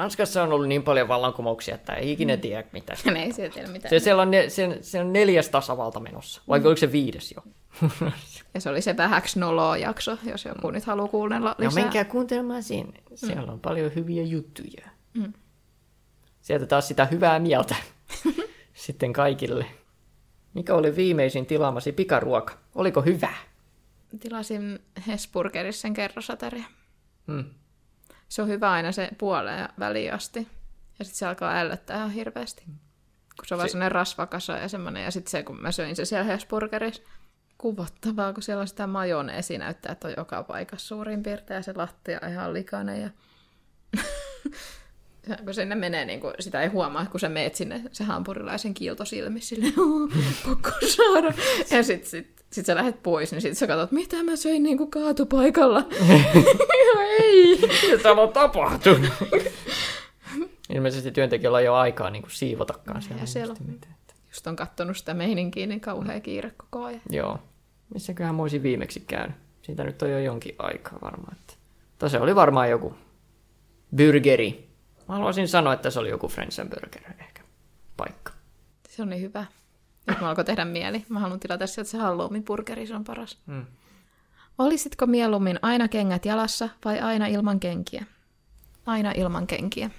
Ranskassa 0.00 0.42
on 0.42 0.52
ollut 0.52 0.68
niin 0.68 0.82
paljon 0.82 1.08
vallankumouksia, 1.08 1.74
että 1.74 1.94
ei 1.94 2.12
ikinä 2.12 2.36
tiedä 2.36 2.64
mitä. 2.72 2.92
Ei 3.16 3.32
tiedä 3.50 3.68
mitään. 3.68 3.90
Se, 3.90 3.98
siellä 3.98 4.22
on, 4.22 4.30
ne, 4.30 4.48
se, 4.48 4.78
se 4.82 5.00
on 5.00 5.12
neljäs 5.12 5.48
tasavalta 5.48 6.00
menossa, 6.00 6.42
vaikka 6.48 6.68
oliko 6.68 6.78
se 6.80 6.92
viides 6.92 7.32
jo. 7.32 7.42
Ja 8.54 8.60
se 8.60 8.70
oli 8.70 8.82
se 8.82 8.96
vähäksi 8.96 9.38
noloa 9.38 9.76
jakso, 9.76 10.18
jos 10.24 10.44
joku 10.44 10.70
nyt 10.70 10.84
haluaa 10.84 11.08
kuunnella 11.08 11.54
No 11.58 11.64
lisää. 11.68 11.82
menkää 11.82 12.04
kuuntelemaan 12.04 12.62
sinne. 12.62 13.00
Siellä 13.14 13.52
on 13.52 13.60
paljon 13.60 13.94
hyviä 13.94 14.22
juttuja. 14.22 14.88
Sieltä 16.40 16.66
taas 16.66 16.88
sitä 16.88 17.04
hyvää 17.06 17.38
mieltä 17.38 17.74
sitten 18.84 19.12
kaikille. 19.12 19.66
Mikä 20.54 20.74
oli 20.74 20.96
viimeisin 20.96 21.46
tilaamasi 21.46 21.92
pikaruoka? 21.92 22.58
Oliko 22.74 23.02
hyvä? 23.02 23.32
Tilasin 24.20 24.78
Hesburgerissa 25.06 25.80
sen 25.82 25.94
kerrosateria. 25.94 26.64
Hmm. 27.26 27.44
Se 28.30 28.42
on 28.42 28.48
hyvä 28.48 28.70
aina 28.70 28.92
se 28.92 29.08
puoleen 29.18 29.68
väliin 29.78 30.14
asti. 30.14 30.48
Ja 30.98 31.04
sitten 31.04 31.18
se 31.18 31.26
alkaa 31.26 31.56
ällöttää 31.58 31.96
ihan 31.96 32.10
hirveästi. 32.10 32.62
Kun 33.36 33.46
se 33.46 33.54
on 33.54 33.58
vaan 33.58 33.68
Se- 33.68 33.72
sellainen 33.72 33.92
rasvakasa 33.92 34.52
ja 34.58 34.68
semmoinen. 34.68 35.04
Ja 35.04 35.10
sitten 35.10 35.30
se, 35.30 35.42
kun 35.42 35.62
mä 35.62 35.72
söin 35.72 35.96
se 35.96 36.04
siellä 36.04 36.24
Hesburgerissa, 36.24 37.02
kuvottavaa, 37.58 38.32
kun 38.32 38.42
siellä 38.42 38.60
on 38.60 38.68
sitä 38.68 38.86
majoneesi 38.86 39.58
näyttää, 39.58 39.92
että 39.92 40.08
on 40.08 40.14
joka 40.16 40.42
paikassa 40.42 40.86
suurin 40.86 41.22
piirtein 41.22 41.56
ja 41.56 41.62
se 41.62 41.72
lattia 41.76 42.20
on 42.22 42.30
ihan 42.30 42.54
likainen. 42.54 43.02
Ja... 43.02 43.10
Ja 45.28 45.36
kun 45.44 45.54
sinne 45.54 45.74
menee, 45.74 46.04
niin 46.04 46.20
kuin, 46.20 46.34
sitä 46.40 46.62
ei 46.62 46.68
huomaa, 46.68 47.06
kun 47.06 47.20
sä 47.20 47.28
meet 47.28 47.54
sinne 47.54 47.82
se 47.92 48.04
hampurilaisen 48.04 48.74
kiilto 48.74 49.04
silmissä, 49.04 49.48
silleen, 49.48 49.74
pakko 50.46 50.70
saada. 50.96 51.34
Ja 51.70 51.82
sit, 51.82 52.06
sit, 52.06 52.39
sit 52.52 52.66
sä 52.66 52.74
lähdet 52.74 53.02
pois, 53.02 53.32
niin 53.32 53.42
sit 53.42 53.58
sä 53.58 53.66
katsot, 53.66 53.92
mitä 53.92 54.22
mä 54.22 54.36
söin 54.36 54.62
niin 54.62 54.78
kuin 54.78 54.90
kaatupaikalla. 54.90 55.84
ja 56.08 57.00
ei. 57.20 57.60
Mitä 57.60 58.02
täällä 58.02 58.22
on 58.22 58.32
tapahtunut? 58.32 59.10
Ilmeisesti 60.74 61.12
työntekijällä 61.12 61.60
ei 61.60 61.68
ole 61.68 61.78
aikaa 61.78 62.10
niin 62.10 62.22
kuin 62.22 62.32
siivotakaan 62.32 63.02
siellä. 63.02 63.22
Ja 63.22 63.26
siellä 63.26 63.54
mitään. 63.66 63.94
Just 64.28 64.46
on 64.46 64.56
kattonut 64.56 64.96
sitä 64.96 65.14
meininkiä, 65.14 65.66
niin 65.66 65.80
kauhea 65.80 66.20
kiire 66.20 66.50
koko 66.56 66.84
ajan. 66.84 67.00
Joo. 67.10 67.38
Missäköhän 67.94 68.34
mä 68.34 68.42
olisin 68.42 68.62
viimeksi 68.62 69.00
käynyt? 69.00 69.36
Siitä 69.62 69.84
nyt 69.84 70.02
on 70.02 70.10
jo 70.10 70.18
jonkin 70.18 70.54
aikaa 70.58 70.98
varmaan. 71.02 71.36
Että... 71.40 71.54
Tai 71.98 72.10
se 72.10 72.20
oli 72.20 72.34
varmaan 72.34 72.70
joku 72.70 72.94
burgeri. 73.96 74.68
Mä 75.08 75.14
haluaisin 75.14 75.48
sanoa, 75.48 75.72
että 75.72 75.90
se 75.90 76.00
oli 76.00 76.08
joku 76.08 76.28
Friends 76.28 76.58
and 76.58 76.68
Burger 76.68 77.02
ehkä 77.20 77.42
paikka. 77.96 78.32
Se 78.88 79.02
on 79.02 79.10
niin 79.10 79.22
hyvä. 79.22 79.44
Nyt 80.10 80.20
mä 80.20 80.28
alkoi 80.28 80.44
tehdä 80.44 80.64
mieli. 80.64 81.04
Mä 81.08 81.20
haluan 81.20 81.40
tilata 81.40 81.66
sieltä 81.66 81.90
se 81.90 81.98
halloumi 81.98 82.40
burgeri, 82.42 82.86
se 82.86 82.94
on 82.94 83.04
paras. 83.04 83.38
Mm. 83.46 83.66
Olisitko 84.58 85.06
mieluummin 85.06 85.58
aina 85.62 85.88
kengät 85.88 86.24
jalassa 86.24 86.68
vai 86.84 87.00
aina 87.00 87.26
ilman 87.26 87.60
kenkiä? 87.60 88.04
Aina 88.86 89.12
ilman 89.12 89.46
kenkiä. 89.46 89.90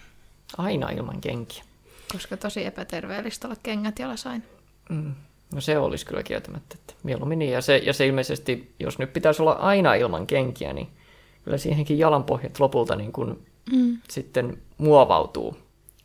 Aina 0.58 0.90
ilman 0.90 1.22
kenkiä. 1.22 1.64
Koska 2.12 2.38
tosi 2.38 2.66
epäterveellistä 2.66 3.48
olla 3.48 3.58
kengät 3.64 4.00
jalassa 4.00 4.30
aina. 4.30 4.44
Mm. 4.90 5.14
No 5.54 5.62
se 5.62 5.78
olisi 5.78 6.06
kyllä 6.06 6.24
kieltämättä. 6.24 6.76
Että 6.80 6.94
mieluummin 7.04 7.40
niin. 7.40 7.52
Ja 7.52 7.62
se, 7.62 7.78
ja 7.78 7.94
se 7.94 8.08
ilmeisesti, 8.08 8.74
jos 8.80 9.00
nyt 9.00 9.14
pitäisi 9.14 9.42
olla 9.42 9.52
aina 9.52 9.94
ilman 9.94 10.28
kenkiä, 10.28 10.74
niin 10.74 10.88
kyllä 11.44 11.58
siihenkin 11.58 12.00
jalanpohjat 12.00 12.60
lopulta 12.60 12.96
niin 12.96 13.12
kuin 13.12 13.46
mm. 13.72 13.98
sitten 14.10 14.62
muovautuu, 14.78 15.58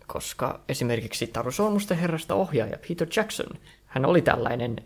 koska 0.06 0.60
esimerkiksi 0.68 1.26
Taru 1.26 1.50
Solmusten 1.50 1.98
herrasta 1.98 2.34
ohjaaja 2.34 2.78
Peter 2.88 3.08
Jackson, 3.16 3.58
hän 3.96 4.06
oli 4.06 4.22
tällainen 4.22 4.76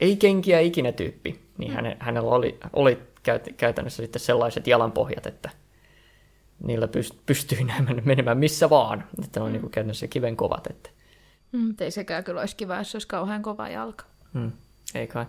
ei 0.00 0.16
kenkiä 0.16 0.60
ikinä 0.60 0.92
tyyppi, 0.92 1.40
niin 1.58 1.70
mm. 1.70 1.74
häne, 1.74 1.96
hänellä 2.00 2.30
oli, 2.30 2.58
oli 2.72 2.98
käytännössä 3.56 4.02
sitten 4.02 4.20
sellaiset 4.20 4.66
jalanpohjat, 4.66 5.26
että 5.26 5.50
niillä 6.66 6.86
pyst- 6.86 7.18
pystyy 7.26 7.58
menemään 8.04 8.38
missä 8.38 8.70
vaan, 8.70 9.04
että 9.24 9.40
ne 9.40 9.44
on 9.44 9.52
mm. 9.52 9.58
niin 9.58 9.70
käytännössä 9.70 10.06
kiven 10.06 10.36
kovat. 10.36 10.66
Että. 10.66 10.90
Mm, 11.52 11.74
ei 11.80 11.90
sekään 11.90 12.24
kyllä 12.24 12.40
olisi 12.40 12.56
kiva, 12.56 12.76
jos 12.76 12.94
olisi 12.94 13.08
kauhean 13.08 13.42
kova 13.42 13.68
jalka. 13.68 14.04
Mm, 14.32 14.52
ei 14.94 15.06
kai. 15.06 15.26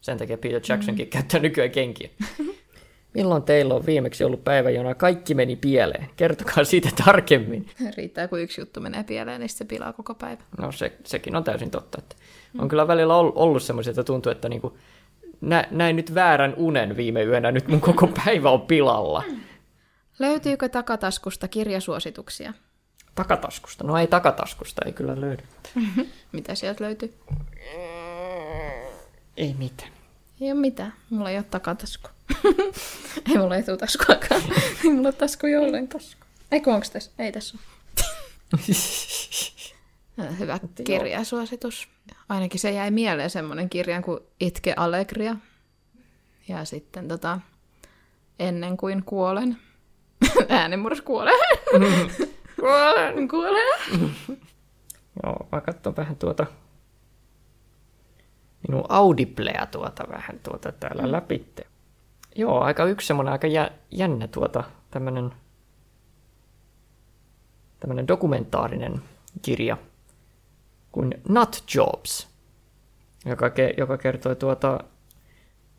Sen 0.00 0.18
takia 0.18 0.38
Peter 0.38 0.60
Jacksonkin 0.68 1.06
mm. 1.06 1.10
käyttää 1.10 1.40
nykyään 1.40 1.70
kenkiä. 1.70 2.08
Milloin 3.14 3.42
teillä 3.42 3.74
on 3.74 3.86
viimeksi 3.86 4.24
ollut 4.24 4.44
päivä, 4.44 4.70
jona 4.70 4.94
kaikki 4.94 5.34
meni 5.34 5.56
pieleen? 5.56 6.10
Kertokaa 6.16 6.64
siitä 6.64 6.88
tarkemmin. 7.04 7.66
Riittää, 7.96 8.28
kun 8.28 8.40
yksi 8.40 8.60
juttu 8.60 8.80
menee 8.80 9.04
pieleen, 9.04 9.40
niin 9.40 9.48
se 9.48 9.64
pilaa 9.64 9.92
koko 9.92 10.14
päivä. 10.14 10.42
No 10.58 10.72
se, 10.72 10.92
sekin 11.04 11.36
on 11.36 11.44
täysin 11.44 11.70
totta. 11.70 11.98
Että 11.98 12.16
mm. 12.52 12.60
On 12.60 12.68
kyllä 12.68 12.88
välillä 12.88 13.16
ollut, 13.16 13.36
ollut 13.36 13.62
semmoisia, 13.62 13.90
että 13.90 14.04
tuntuu, 14.04 14.32
että 14.32 14.48
niinku, 14.48 14.78
nä, 15.40 15.64
näin 15.70 15.96
nyt 15.96 16.14
väärän 16.14 16.54
unen 16.56 16.96
viime 16.96 17.22
yönä, 17.22 17.52
nyt 17.52 17.68
mun 17.68 17.80
koko 17.80 18.06
päivä 18.24 18.50
on 18.50 18.60
pilalla. 18.60 19.24
Löytyykö 20.18 20.68
takataskusta 20.68 21.48
kirjasuosituksia? 21.48 22.52
Takataskusta? 23.14 23.84
No 23.84 23.98
ei 23.98 24.06
takataskusta, 24.06 24.82
ei 24.86 24.92
kyllä 24.92 25.20
löydy. 25.20 25.42
Mitä 26.32 26.54
sieltä 26.54 26.84
löytyy? 26.84 27.14
Ei 29.36 29.54
mitään. 29.58 29.97
Ei 30.40 30.52
ole 30.52 30.60
mitään. 30.60 30.94
Mulla 31.10 31.30
ei 31.30 31.36
ole 31.36 31.44
takatasku. 31.44 32.08
ei 33.30 33.38
mulla 33.38 33.56
etutaskuakaan. 33.56 34.42
ei 34.84 34.90
mulla 34.90 35.08
ole 35.08 35.12
taskuja 35.12 35.60
ollenkaan. 35.60 36.04
Eikö 36.52 36.70
onko 36.70 36.86
tässä? 36.92 37.10
Ei 37.18 37.32
tässä 37.32 37.58
ole. 37.58 38.60
Hyvä 40.38 40.60
kirjasuositus. 40.84 41.88
Ainakin 42.28 42.60
se 42.60 42.70
jäi 42.70 42.90
mieleen 42.90 43.30
semmoinen 43.30 43.70
kirja 43.70 44.02
kuin 44.02 44.20
Itke 44.40 44.74
Allegria. 44.76 45.36
Ja 46.48 46.64
sitten 46.64 47.08
tota, 47.08 47.40
Ennen 48.38 48.76
kuin 48.76 49.04
kuolen. 49.04 49.56
Äänenmurros 50.48 51.00
kuolee. 51.00 51.34
kuolen, 52.60 53.28
kuolen. 53.28 53.78
Joo, 55.22 55.48
mä 55.52 55.60
katson 55.60 55.96
vähän 55.96 56.16
tuota 56.16 56.46
minun 58.68 58.84
Audiblea 58.88 59.66
tuota 59.66 60.04
vähän 60.08 60.40
tuota 60.42 60.72
täällä 60.72 61.02
mm. 61.02 61.12
läpitte. 61.12 61.66
Joo, 62.36 62.60
aika 62.60 62.84
yksi 62.84 63.06
semmoinen 63.06 63.32
aika 63.32 63.46
jännä 63.90 64.28
tuota 64.28 64.64
tämmöinen 64.90 65.32
tämmöinen 67.80 68.08
dokumentaarinen 68.08 69.02
kirja 69.42 69.76
kuin 70.92 71.14
Nut 71.28 71.64
Jobs, 71.74 72.28
joka, 73.24 73.50
ke, 73.50 73.74
joka 73.76 73.98
kertoi 73.98 74.36
tuota 74.36 74.84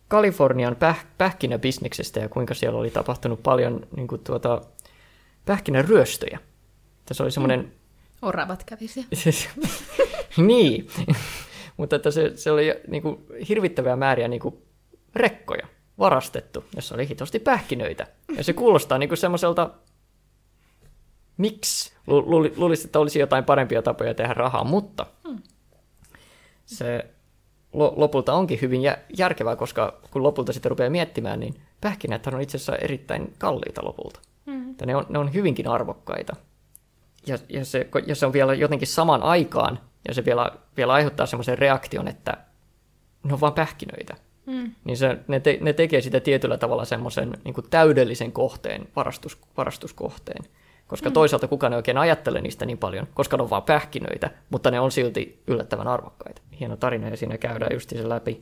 Kalifornian 0.08 0.76
päh, 0.76 1.06
pähkinäbisneksestä 1.18 2.20
ja 2.20 2.30
kuinka 2.30 2.54
siellä 2.54 2.80
oli 2.80 2.90
tapahtunut 2.90 3.44
paljon 3.44 3.88
niin 3.96 4.08
kuin 4.08 4.24
tuota, 4.24 4.62
pähkinäryöstöjä. 5.46 6.40
Tässä 7.06 7.24
oli 7.24 7.32
semmoinen... 7.32 7.60
Mm. 7.60 7.72
Oravat 8.22 8.64
kävisi. 8.64 9.06
niin, 10.38 10.88
mutta 11.80 11.96
että 11.96 12.12
se, 12.12 12.32
se 12.36 12.52
oli 12.52 12.82
niin 12.88 13.02
kuin, 13.02 13.26
hirvittäviä 13.50 13.96
määriä 13.96 14.28
niin 14.28 14.40
kuin, 14.40 14.58
rekkoja 15.16 15.68
varastettu, 16.00 16.64
jossa 16.76 16.96
oli 16.96 17.10
hitosti 17.10 17.40
pähkinöitä. 17.40 18.08
Ja 18.38 18.44
se 18.44 18.54
kuulostaa 18.54 18.98
niin 18.98 19.10
kuin 19.10 19.18
semmoiselta, 19.18 19.70
miksi 21.38 21.94
luulisin, 22.56 22.88
että 22.88 23.00
olisi 23.00 23.20
jotain 23.20 23.44
parempia 23.44 23.82
tapoja 23.82 24.14
tehdä 24.14 24.34
rahaa, 24.34 24.64
mutta 24.64 25.06
hmm. 25.28 25.40
se 26.66 27.06
lopulta 27.74 28.34
onkin 28.34 28.62
hyvin 28.62 28.82
järkevää, 29.18 29.56
koska 29.56 30.00
kun 30.12 30.24
lopulta 30.24 30.54
sitten 30.54 30.70
rupeaa 30.70 30.90
miettimään, 30.90 31.40
niin 31.40 31.62
pähkinät 31.82 32.28
on 32.28 32.42
itse 32.42 32.58
asiassa 32.58 32.76
erittäin 32.76 33.34
kalliita 33.38 33.86
lopulta. 33.86 34.20
Mm. 34.46 34.76
Ne, 34.86 34.96
on, 34.96 35.06
ne 35.10 35.20
on 35.20 35.34
hyvinkin 35.34 35.68
arvokkaita. 35.68 36.36
Ja, 37.28 37.38
ja, 37.50 37.66
se, 37.66 37.90
ja 38.06 38.16
se 38.16 38.26
on 38.26 38.34
vielä 38.34 38.54
jotenkin 38.54 38.88
saman 38.88 39.24
aikaan, 39.24 39.80
ja 40.08 40.14
se 40.14 40.26
vielä, 40.26 40.52
vielä 40.80 40.94
aiheuttaa 40.94 41.26
semmoisen 41.26 41.58
reaktion, 41.58 42.08
että 42.08 42.38
ne 43.24 43.34
on 43.34 43.42
vain 43.42 43.54
pähkinöitä. 43.54 44.16
Mm. 44.46 44.72
Niin 44.84 44.98
se, 44.98 45.18
ne, 45.28 45.40
te, 45.40 45.58
ne 45.62 45.74
tekee 45.74 46.02
sitä 46.02 46.20
tietyllä 46.20 46.58
tavalla 46.58 46.86
semmoisen 46.86 47.38
niin 47.46 47.56
täydellisen 47.70 48.32
kohteen, 48.32 48.88
varastus, 48.96 49.38
varastuskohteen. 49.58 50.46
Koska 50.88 51.10
mm. 51.10 51.14
toisaalta 51.14 51.48
kukaan 51.48 51.74
ei 51.74 51.78
oikein 51.78 51.98
ajattele 51.98 52.42
niistä 52.42 52.66
niin 52.66 52.78
paljon, 52.78 53.08
koska 53.14 53.38
ne 53.38 53.44
on 53.44 53.50
vain 53.50 53.64
pähkinöitä, 53.64 54.32
mutta 54.50 54.72
ne 54.72 54.80
on 54.80 54.92
silti 54.92 55.44
yllättävän 55.48 55.88
arvokkaita. 55.88 56.42
Hieno 56.60 56.78
tarina, 56.78 57.10
ja 57.10 57.18
siinä 57.18 57.38
käydään 57.38 57.74
just 57.74 57.90
se 57.90 58.10
läpi 58.10 58.40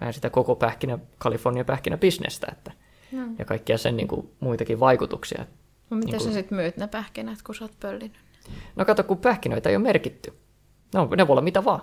vähän 0.00 0.14
sitä 0.14 0.30
koko 0.30 0.54
pähkinä, 0.56 0.98
Kalifornian 1.18 1.66
pähkinäbisnestä, 1.66 2.46
että, 2.52 2.72
mm. 3.12 3.34
ja 3.38 3.44
kaikkia 3.44 3.78
sen 3.78 3.96
niin 3.96 4.08
kuin, 4.08 4.30
muitakin 4.40 4.80
vaikutuksia. 4.80 5.46
No 5.90 5.96
miten 5.96 6.12
niin 6.12 6.20
kuin... 6.20 6.28
sä 6.28 6.32
sitten 6.32 6.56
myyt 6.58 6.76
ne 6.76 6.86
pähkinät, 6.86 7.42
kun 7.42 7.54
sä 7.54 7.64
oot 7.64 7.80
pöllinyt? 7.80 8.18
No 8.76 8.84
kato, 8.84 9.04
kun 9.04 9.18
pähkinöitä 9.18 9.68
ei 9.68 9.76
ole 9.76 9.82
merkitty. 9.82 10.32
No, 10.94 11.08
ne 11.16 11.26
voi 11.26 11.32
olla 11.32 11.42
mitä 11.42 11.64
vaan. 11.64 11.80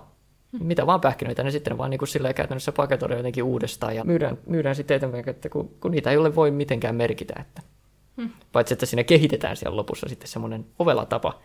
Hmm. 0.52 0.66
Mitä 0.66 0.86
vaan 0.86 1.00
pähkinöitä, 1.00 1.42
ne 1.42 1.50
sitten 1.50 1.78
vaan 1.78 1.90
niin 1.90 1.98
kuin 1.98 2.08
sillä 2.08 2.34
käytännössä 2.34 2.72
paketoidaan 2.72 3.18
jotenkin 3.18 3.44
uudestaan 3.44 3.96
ja 3.96 4.04
myydään, 4.04 4.38
myydään 4.46 4.76
sitten 4.76 4.96
eteenpäin, 4.96 5.28
että 5.28 5.48
kun, 5.48 5.68
kun 5.80 5.90
niitä 5.90 6.10
ei 6.10 6.16
ole 6.16 6.34
voi 6.34 6.50
mitenkään 6.50 6.94
merkitä. 6.94 7.34
Että. 7.40 7.62
Hmm. 8.16 8.30
Paitsi, 8.52 8.74
että 8.74 8.86
siinä 8.86 9.04
kehitetään 9.04 9.56
siellä 9.56 9.76
lopussa 9.76 10.08
sitten 10.08 10.28
semmoinen 10.28 10.66
ovela 10.78 11.06
tapa. 11.06 11.40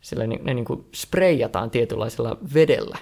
Sillä 0.00 0.26
ne, 0.26 0.38
ne 0.42 0.54
niin 0.54 0.64
kuin 0.64 0.84
spreijataan 0.94 1.70
tietynlaisella 1.70 2.38
vedellä, 2.54 2.98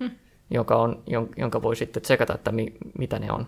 hmm. 0.00 0.10
joka 0.50 0.76
on, 0.76 1.02
jonka 1.36 1.62
voi 1.62 1.76
sitten 1.76 2.02
tsekata, 2.02 2.34
että 2.34 2.52
mi, 2.52 2.72
mitä 2.98 3.18
ne 3.18 3.32
on. 3.32 3.46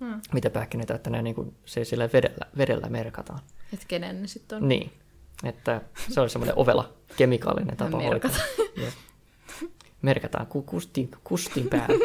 Hmm. 0.00 0.20
Mitä 0.32 0.50
pähkinöitä, 0.50 0.94
että 0.94 1.10
ne 1.10 1.22
niin 1.22 1.34
kuin, 1.34 1.54
se 1.64 1.84
sillä 1.84 2.08
vedellä, 2.12 2.46
vedellä 2.58 2.88
merkataan. 2.88 3.40
Että 3.72 3.86
kenen 3.88 4.22
ne 4.22 4.28
sitten 4.28 4.56
on. 4.56 4.68
Niin. 4.68 4.92
Että 5.44 5.80
se 6.10 6.20
on 6.20 6.30
semmoinen 6.30 6.58
ovela 6.58 6.92
kemikaalinen 7.16 7.76
tapa 7.76 7.98
hoitaa. 7.98 8.30
Merkataan 10.02 10.46
ku, 10.46 10.62
kustin, 10.62 11.10
kustin 11.24 11.68
päälle. 11.68 12.04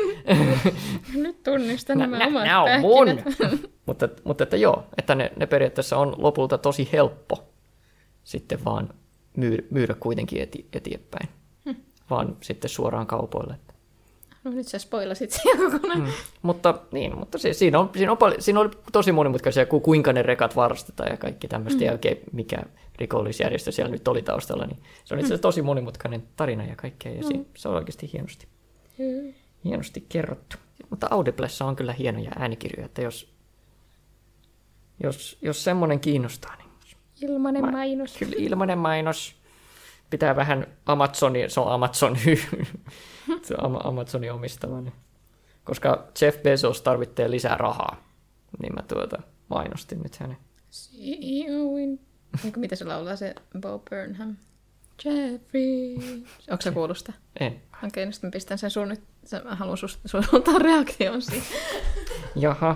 Nyt 1.24 1.44
tunnistan 1.44 1.98
nämä 1.98 2.18
nä, 2.18 2.28
omat 2.28 2.44
Nämä 2.44 2.64
on 2.64 2.82
mun! 2.82 3.08
mutta, 3.86 4.10
mutta 4.24 4.44
että 4.44 4.58
joo, 4.58 4.84
että 4.98 5.16
ne, 5.16 5.32
ne 5.36 5.46
periaatteessa 5.46 5.98
on 5.98 6.16
lopulta 6.18 6.58
tosi 6.58 6.90
helppo 6.94 7.50
sitten 8.24 8.66
vaan 8.66 8.90
myydä, 9.38 9.64
myydä 9.70 9.96
kuitenkin 10.00 10.42
eti, 10.42 10.68
eteenpäin. 10.74 11.30
Hmm. 11.66 11.76
Vaan 12.10 12.38
sitten 12.42 12.70
suoraan 12.70 13.08
kaupoille. 13.08 13.56
No 14.46 14.52
nyt 14.52 14.68
sä 14.68 14.80
spoilasit 14.80 15.32
siellä 15.32 15.72
kokonaan. 15.72 16.02
Mm. 16.02 16.08
Mutta, 16.42 16.80
niin, 16.92 17.18
mutta 17.18 17.38
se, 17.38 17.54
siinä, 17.54 17.80
on, 17.80 17.90
siinä, 17.96 18.12
on 18.12 18.18
paljon, 18.18 18.42
siinä 18.42 18.60
oli 18.60 18.70
tosi 18.92 19.12
monimutkaisia, 19.12 19.66
ku, 19.66 19.80
kuinka 19.80 20.14
ne 20.14 20.22
rekat 20.22 20.56
varastetaan 20.56 21.12
ja 21.12 21.18
kaikki 21.18 21.48
tämmöistä, 21.48 21.80
mm. 21.80 21.86
ja 21.86 21.92
oikein 21.92 22.18
mikä 22.32 22.58
rikollisjärjestö 22.96 23.72
siellä 23.72 23.92
nyt 23.92 24.08
oli 24.08 24.22
taustalla, 24.22 24.66
niin 24.66 24.80
se 25.06 25.14
on 25.14 25.20
itse 25.20 25.28
asiassa 25.28 25.42
tosi 25.42 25.62
monimutkainen 25.62 26.24
tarina 26.36 26.66
ja 26.66 26.76
kaikkea, 26.76 27.12
ja 27.12 27.22
mm. 27.22 27.28
siinä, 27.28 27.44
se 27.58 27.70
on 27.70 27.76
oikeasti 27.76 28.10
hienosti, 28.14 28.48
mm. 28.98 29.34
hienosti 29.64 30.06
kerrottu. 30.10 30.58
Mutta 30.90 31.08
Audiblessa 31.12 31.66
on 31.66 31.76
kyllä 31.76 31.94
hienoja 31.94 32.32
äänikirjoja, 32.40 32.86
että 32.86 33.02
jos, 33.02 33.34
jos, 35.04 35.38
jos 35.42 35.64
semmoinen 35.64 36.00
kiinnostaa, 36.00 36.56
niin... 36.56 36.70
Ilmanen 37.22 37.62
ma- 37.62 37.72
mainos. 37.72 38.18
Kyllä, 38.18 38.36
ilmanen 38.38 38.78
mainos. 38.78 39.36
Pitää 40.10 40.36
vähän 40.36 40.68
Amazoni, 40.86 41.50
se 41.50 41.60
on 41.60 41.72
Amazon, 41.72 42.18
Amazonin 43.84 44.34
omistama, 44.34 44.82
niin. 44.82 44.94
koska 45.64 46.08
Jeff 46.22 46.44
Bezos 46.44 46.82
tarvitsee 46.82 47.32
lisää 47.32 47.58
rahaa, 47.58 48.04
niin 48.62 48.76
mä 48.76 48.82
tuota 48.82 49.22
mainostin 49.50 50.02
nyt 50.04 50.16
hänen. 50.16 50.38
CEO 50.72 51.78
in 51.78 52.00
Eikö 52.46 52.60
mitä 52.60 52.76
se 52.76 52.86
laulaa 52.86 53.16
se 53.16 53.36
Bo 53.60 53.84
Burnham? 53.90 54.36
Jeffrey. 55.06 55.96
Onko 56.52 56.62
se 56.62 56.72
kuullut 56.72 56.98
sitä? 56.98 57.14
En. 57.40 57.52
Okei, 57.54 57.88
okay, 57.88 58.06
nyt 58.06 58.24
mä 58.24 58.30
pistän 58.32 58.58
sen 58.58 58.72
sun 58.72 58.90
nyt. 58.90 59.04
Mä 59.44 59.56
haluan 59.56 59.78
sulta 59.78 60.60
reaktion 60.60 61.22
siihen. 61.22 61.58
Jaha. 62.36 62.76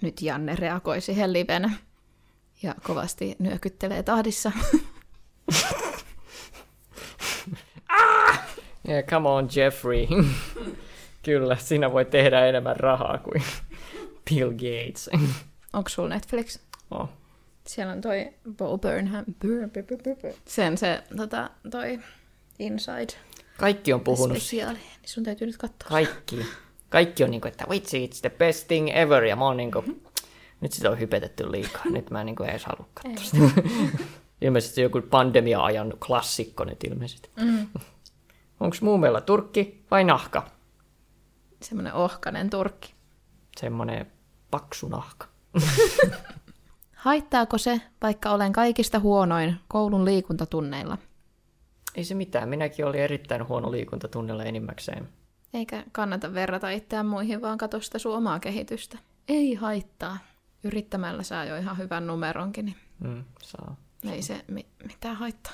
Nyt 0.00 0.22
Janne 0.22 0.56
reagoi 0.56 1.00
siihen 1.00 1.32
livenä. 1.32 1.72
Ja 2.62 2.74
kovasti 2.82 3.36
nyökyttelee 3.38 4.02
tahdissa. 4.02 4.52
ah! 7.88 8.46
Yeah, 8.88 9.04
come 9.04 9.28
on 9.28 9.48
Jeffrey. 9.56 10.06
Kyllä, 11.24 11.56
sinä 11.56 11.92
voi 11.92 12.04
tehdä 12.04 12.46
enemmän 12.46 12.76
rahaa 12.76 13.18
kuin 13.18 13.42
Bill 14.30 14.50
Gates. 14.50 15.10
Onko 15.72 15.88
sulla 15.88 16.08
Netflix? 16.08 16.58
Oh. 16.90 17.08
Siellä 17.66 17.92
on 17.92 18.00
toi 18.00 18.32
Bo 18.56 18.78
Burnham. 18.78 19.24
Bur, 19.24 19.68
bur, 19.74 19.82
bur, 19.82 20.16
bur. 20.22 20.32
Sen 20.44 20.78
se 20.78 21.02
tota, 21.16 21.50
toi 21.70 21.98
Inside. 22.58 23.12
Kaikki 23.58 23.92
on 23.92 24.00
puhunut. 24.00 24.36
Spesiaali. 24.38 24.78
Niin 24.78 24.88
sun 25.04 25.24
täytyy 25.24 25.46
nyt 25.46 25.56
katsoa. 25.56 25.88
Kaikki. 25.88 26.46
Kaikki 26.88 27.24
on 27.24 27.30
niinku, 27.30 27.48
että 27.48 27.66
vitsi, 27.70 28.06
it's 28.06 28.20
the 28.20 28.30
best 28.30 28.68
thing 28.68 28.90
ever. 28.94 29.24
Ja 29.24 29.36
mä 29.36 29.44
oon 29.44 29.56
niinku, 29.56 29.84
nyt 30.60 30.72
sitä 30.72 30.90
on 30.90 31.00
hypetetty 31.00 31.52
liikaa. 31.52 31.82
Nyt 31.90 32.10
mä 32.10 32.20
en 32.20 32.26
niin 32.26 32.36
kuin 32.36 32.50
edes 32.50 32.64
halua 32.64 32.88
katsoa 32.94 33.24
sitä. 33.24 33.62
ilmeisesti 34.40 34.80
joku 34.80 35.02
pandemia-ajan 35.02 35.94
klassikko 36.06 36.64
nyt 36.64 36.84
ilmeisesti. 36.84 37.30
Mm. 37.36 37.66
Onko 38.60 38.76
muumeella 38.80 39.20
turkki 39.20 39.84
vai 39.90 40.04
nahka? 40.04 40.50
Semmoinen 41.62 41.92
ohkanen 41.94 42.50
turkki. 42.50 42.94
Semmoinen 43.60 44.12
paksu 44.50 44.88
nahka. 44.88 45.26
Haittaako 46.92 47.58
se, 47.58 47.80
vaikka 48.02 48.30
olen 48.30 48.52
kaikista 48.52 48.98
huonoin 49.00 49.56
koulun 49.68 50.04
liikuntatunneilla? 50.04 50.98
Ei 51.94 52.04
se 52.04 52.14
mitään, 52.14 52.48
minäkin 52.48 52.86
olin 52.86 53.00
erittäin 53.00 53.48
huono 53.48 53.70
liikuntatunnilla 53.70 54.44
enimmäkseen. 54.44 55.08
Eikä 55.54 55.84
kannata 55.92 56.34
verrata 56.34 56.70
itseään 56.70 57.06
muihin, 57.06 57.42
vaan 57.42 57.58
katso 57.58 57.80
sitä 57.80 57.98
sun 57.98 58.16
omaa 58.16 58.40
kehitystä. 58.40 58.98
Ei 59.28 59.54
haittaa. 59.54 60.18
Yrittämällä 60.64 61.22
saa 61.22 61.44
jo 61.44 61.56
ihan 61.56 61.78
hyvän 61.78 62.06
numeronkin, 62.06 62.64
niin 62.64 62.76
Mm, 62.98 63.24
saa. 63.42 63.76
ei 64.12 64.22
se 64.22 64.44
mi- 64.48 64.66
mitään 64.84 65.16
haittaa. 65.16 65.52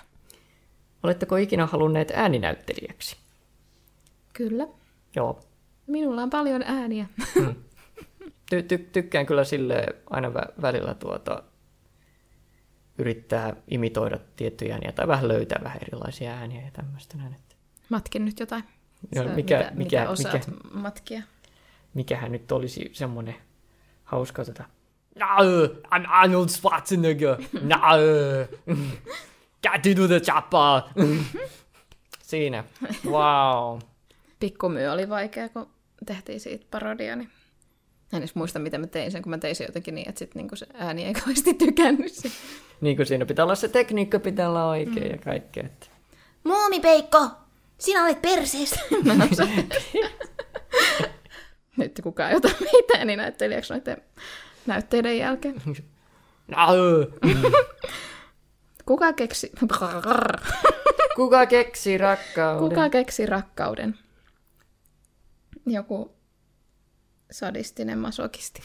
Oletteko 1.02 1.36
ikinä 1.36 1.66
halunneet 1.66 2.10
ääninäyttelijäksi? 2.14 3.16
Kyllä. 4.32 4.66
Joo. 5.16 5.40
Minulla 5.86 6.22
on 6.22 6.30
paljon 6.30 6.62
ääniä. 6.62 7.06
Ty- 8.54 8.62
ty- 8.72 8.88
tykkään 8.92 9.26
kyllä 9.26 9.44
sille 9.44 9.86
aina 10.10 10.28
vä- 10.28 10.62
välillä 10.62 10.94
tuota, 10.94 11.42
yrittää 12.98 13.56
imitoida 13.68 14.18
tiettyjä 14.36 14.74
ääniä 14.74 14.92
tai 14.92 15.08
vähän 15.08 15.28
löytää 15.28 15.60
vähän 15.64 15.78
erilaisia 15.82 16.30
ääniä 16.30 16.62
ja 16.64 16.70
tämmöistä 16.72 17.16
näin. 17.16 17.34
Että 17.34 17.54
Matkin 17.88 18.24
nyt 18.24 18.40
jotain. 18.40 18.64
Sä- 19.14 19.24
mikä- 19.24 19.34
mitä, 19.34 19.58
mikä- 19.58 19.70
mitä 19.74 20.10
osaat 20.10 20.34
mikä- 20.48 20.78
matkia? 20.78 21.22
mikähän 21.94 22.32
nyt 22.32 22.52
olisi 22.52 22.90
semmoinen 22.92 23.34
hauska 24.04 24.44
tota... 24.44 24.64
No, 25.20 25.26
I'm 25.94 26.04
Arnold 26.08 26.48
Schwarzenegger. 26.48 27.36
Get 29.62 29.86
into 29.86 30.08
the 30.08 30.20
chopper. 30.20 31.06
Siinä. 32.22 32.64
Wow. 33.06 33.78
Pikkumyö 34.40 34.92
oli 34.92 35.08
vaikea, 35.08 35.48
kun 35.48 35.70
tehtiin 36.06 36.40
siitä 36.40 36.66
parodia, 36.70 37.16
niin 37.16 37.30
en 38.12 38.18
edes 38.18 38.34
muista, 38.34 38.58
miten 38.58 38.80
mä 38.80 38.86
tein 38.86 39.12
sen, 39.12 39.22
kun 39.22 39.30
mä 39.30 39.38
tein 39.38 39.56
sen 39.56 39.64
jotenkin 39.64 39.94
niin, 39.94 40.08
että 40.08 40.18
sit 40.18 40.34
niinku 40.34 40.56
se 40.56 40.66
ääni 40.74 41.04
ei 41.04 41.12
kauheasti 41.24 41.54
tykännyt 41.54 42.12
siitä. 42.12 42.36
Niin 42.80 42.96
kuin 42.96 43.06
siinä 43.06 43.26
pitää 43.26 43.44
olla 43.44 43.54
se 43.54 43.68
tekniikka, 43.68 44.18
pitää 44.18 44.48
olla 44.48 44.68
oikein 44.68 45.10
ja 45.10 45.18
kaikkea. 45.18 45.64
Että... 45.64 45.86
Muumipeikko, 46.44 47.30
sinä 47.78 48.04
olet 48.04 48.22
perseestä. 48.22 48.80
Nyt 51.76 52.00
kukaan 52.02 52.30
ei 52.30 52.36
ota 52.36 52.48
mitään, 52.72 53.06
niin 53.06 53.16
näyttelijäksi 53.16 53.72
noiden 53.72 54.02
näytteiden 54.66 55.18
jälkeen. 55.18 55.62
No, 56.48 56.56
Kuka 58.86 59.12
keksi... 59.12 59.52
kuka 61.16 61.46
keksi 61.46 61.98
rakkauden? 61.98 62.68
Kuka 62.68 62.90
keksi 62.90 63.26
rakkauden? 63.26 63.98
Joku 65.66 66.12
sadistinen 67.30 67.98
masokisti. 67.98 68.62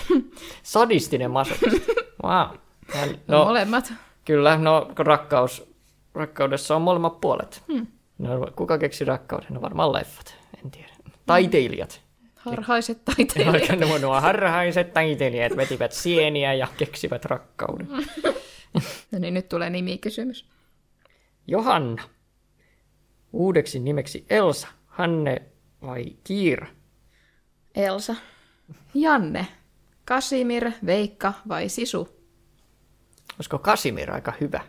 Sadistinen 0.62 1.30
masokisti. 1.30 1.92
Wow. 2.24 2.56
No. 2.94 3.06
no, 3.38 3.44
Molemmat. 3.44 3.92
kyllä, 4.24 4.56
no 4.56 4.90
rakkaus, 4.98 5.70
rakkaudessa 6.14 6.76
on 6.76 6.82
molemmat 6.82 7.20
puolet. 7.20 7.62
Hmm. 7.72 7.86
No, 8.18 8.46
kuka 8.56 8.78
keksi 8.78 9.04
rakkauden? 9.04 9.48
No 9.50 9.62
varmaan 9.62 9.92
leffat, 9.92 10.34
en 10.64 10.70
tiedä. 10.70 10.88
Taiteilijat. 11.26 12.00
Harhaiset 12.36 13.04
taiteilijat. 13.04 13.70
Aika 13.70 13.76
nuo, 13.86 13.98
nuo 13.98 14.20
harhaiset 14.20 14.92
taiteilijat 14.92 15.56
vetivät 15.56 15.92
sieniä 15.92 16.54
ja 16.54 16.68
keksivät 16.76 17.24
rakkauden. 17.24 17.88
No 19.12 19.18
niin, 19.18 19.34
nyt 19.34 19.48
tulee 19.48 19.70
nimikysymys. 19.70 20.46
Johanna. 21.46 22.02
Uudeksi 23.32 23.78
nimeksi 23.78 24.26
Elsa, 24.30 24.68
Hanne 24.86 25.42
vai 25.82 26.04
Kiira? 26.24 26.66
Elsa. 27.74 28.16
Janne. 28.94 29.46
Kasimir, 30.04 30.70
Veikka 30.86 31.32
vai 31.48 31.68
Sisu? 31.68 32.08
Olisiko 33.38 33.58
Kasimir 33.58 34.10
aika 34.12 34.32
hyvä? 34.40 34.60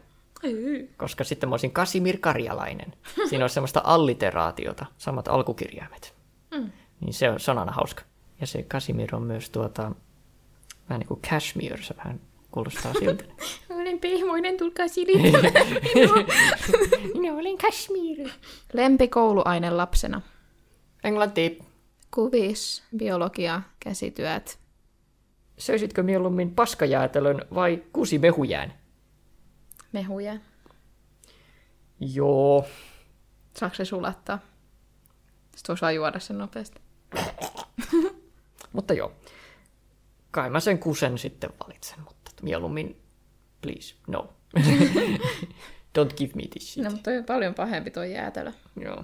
Koska 0.98 1.24
sitten 1.24 1.50
mä 1.50 1.54
olisin 1.54 1.72
Kasimir 1.72 2.18
Karjalainen. 2.18 2.94
Siinä 3.30 3.46
on 3.46 3.50
semmoista 3.50 3.82
alliteraatiota, 3.84 4.86
samat 4.98 5.28
alkukirjaimet. 5.28 6.16
Mm. 6.52 6.72
Niin 7.00 7.14
se 7.14 7.30
on, 7.52 7.58
aina 7.58 7.72
hauska. 7.72 8.04
Ja 8.42 8.48
se 8.48 8.64
Kasimir 8.64 9.16
on 9.16 9.24
myös 9.24 9.50
tuota, 9.50 9.92
vähän 10.90 11.00
niin 11.00 11.08
kuin 11.08 11.22
Kashmir, 11.30 11.84
se 11.84 11.98
vähän 11.98 12.22
kuulostaa 12.52 12.94
siltä. 12.94 13.24
Olen 13.92 14.00
pehmoinen, 14.00 14.58
tulkaa 14.58 14.88
silitä. 14.88 15.38
Minä 17.20 17.34
olen 17.34 17.58
Kashmir. 17.58 18.30
Lempikouluaine 18.74 19.70
lapsena. 19.70 20.22
Englanti. 21.04 21.60
Kuvis, 22.12 22.84
biologia, 22.98 23.62
käsityöt. 23.80 24.60
Söisitkö 25.58 26.04
mieluummin 26.04 26.56
paskajäätelön 26.56 27.46
vai 27.56 27.84
kusimehujään? 27.94 28.74
Mehuja. 29.92 30.38
Joo. 32.00 32.66
Saako 33.58 33.76
se 33.76 33.86
sulattaa? 33.86 34.40
Sitten 35.56 35.74
osaa 35.74 35.92
juoda 35.92 36.20
sen 36.20 36.38
nopeasti. 36.38 36.82
Mutta 38.74 38.94
joo. 38.94 39.12
Kai 40.32 40.50
mä 40.50 40.60
sen 40.60 40.80
kusen 40.80 41.18
sitten 41.18 41.50
valitsen, 41.64 42.00
mutta 42.00 42.32
mieluummin 42.42 43.02
please, 43.62 43.96
no. 44.08 44.34
Don't 46.00 46.18
give 46.18 46.32
me 46.36 46.44
this 46.52 46.74
shit. 46.74 46.84
No, 46.84 46.92
mutta 46.92 47.12
on 47.12 47.26
paljon 47.26 47.54
pahempi 47.54 47.92
toi 47.92 48.14
jäätelö. 48.14 48.52
Joo. 48.84 49.04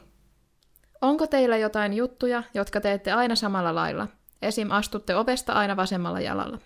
Onko 1.02 1.28
teillä 1.28 1.58
jotain 1.58 1.94
juttuja, 1.94 2.44
jotka 2.54 2.82
teette 2.82 3.12
aina 3.12 3.36
samalla 3.36 3.76
lailla? 3.76 4.08
Esim. 4.42 4.72
astutte 4.72 5.16
ovesta 5.16 5.54
aina 5.54 5.76
vasemmalla 5.76 6.20
jalalla. 6.20 6.60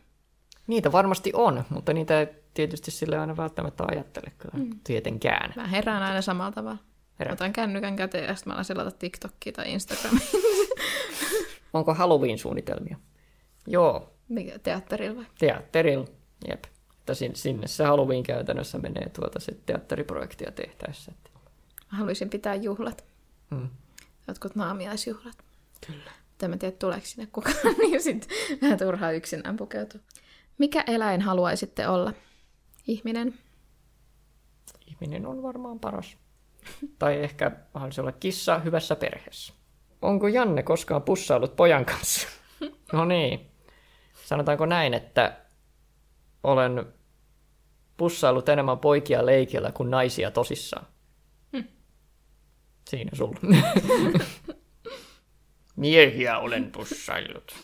Niitä 0.67 0.91
varmasti 0.91 1.31
on, 1.35 1.63
mutta 1.69 1.93
niitä 1.93 2.19
ei 2.19 2.27
tietysti 2.53 2.91
sille 2.91 3.17
aina 3.17 3.37
välttämättä 3.37 3.83
ajattele 3.91 4.31
kyllä 4.37 4.63
mm. 4.63 4.79
tietenkään. 4.83 5.53
Mä 5.55 5.67
herään 5.67 6.03
aina 6.03 6.21
samalla 6.21 6.51
tavalla. 6.51 6.77
Herät. 7.19 7.33
Otan 7.33 7.53
kännykän 7.53 7.95
käteen 7.95 8.25
ja 8.27 8.35
sitten 8.35 8.55
mä 8.55 8.63
selata 8.63 8.91
TikTokia 8.91 9.51
tai 9.51 9.71
Instagramia. 9.71 10.27
Onko 11.73 11.93
Halloween-suunnitelmia? 11.93 12.97
Joo, 13.67 14.13
Mikä 14.27 14.59
teatterilla 14.59 15.15
vai? 15.15 15.25
teatterilla. 15.39 16.05
Jep. 16.49 16.63
Että 17.11 17.19
sin- 17.19 17.35
sinne 17.35 17.67
se 17.67 17.83
Halloween 17.83 18.23
käytännössä 18.23 18.77
menee 18.77 19.09
tuota 19.09 19.39
se 19.39 19.57
teatteriprojektia 19.65 20.51
tehtäessä. 20.51 21.11
Haluaisin 21.87 22.29
pitää 22.29 22.55
juhlat. 22.55 23.05
Mm. 23.49 23.69
Jotkut 24.27 24.55
naamiaisjuhlat. 24.55 25.37
Kyllä. 25.87 26.11
Mutta 26.29 26.45
en 26.45 26.59
tiedä, 26.59 26.75
tuleeko 26.77 27.05
sinne 27.05 27.29
kukaan, 27.31 27.55
niin 27.77 28.01
sitten 28.01 28.29
vähän 28.61 28.77
turhaa 28.77 29.11
yksinään 29.11 29.57
pukeutua. 29.57 30.01
Mikä 30.57 30.83
eläin 30.87 31.21
haluaisitte 31.21 31.87
olla? 31.87 32.13
Ihminen? 32.87 33.33
Ihminen 34.87 35.25
on 35.25 35.43
varmaan 35.43 35.79
paras. 35.79 36.17
tai 36.99 37.23
ehkä 37.23 37.51
haluaisi 37.73 38.01
olla 38.01 38.11
kissa 38.11 38.59
hyvässä 38.59 38.95
perheessä. 38.95 39.53
Onko 40.01 40.27
Janne 40.27 40.63
koskaan 40.63 41.01
pussailut 41.01 41.55
pojan 41.55 41.85
kanssa? 41.85 42.27
no 42.93 43.05
niin. 43.05 43.51
Sanotaanko 44.25 44.65
näin, 44.65 44.93
että 44.93 45.37
olen 46.43 46.93
pussailut 48.01 48.49
enemmän 48.49 48.79
poikia 48.79 49.25
leikillä 49.25 49.71
kuin 49.71 49.91
naisia 49.91 50.31
tosissaan. 50.31 50.85
Siinä 52.89 53.11
sulla. 53.13 53.39
Miehiä 55.75 56.37
olen 56.37 56.71
pussailut. 56.71 57.55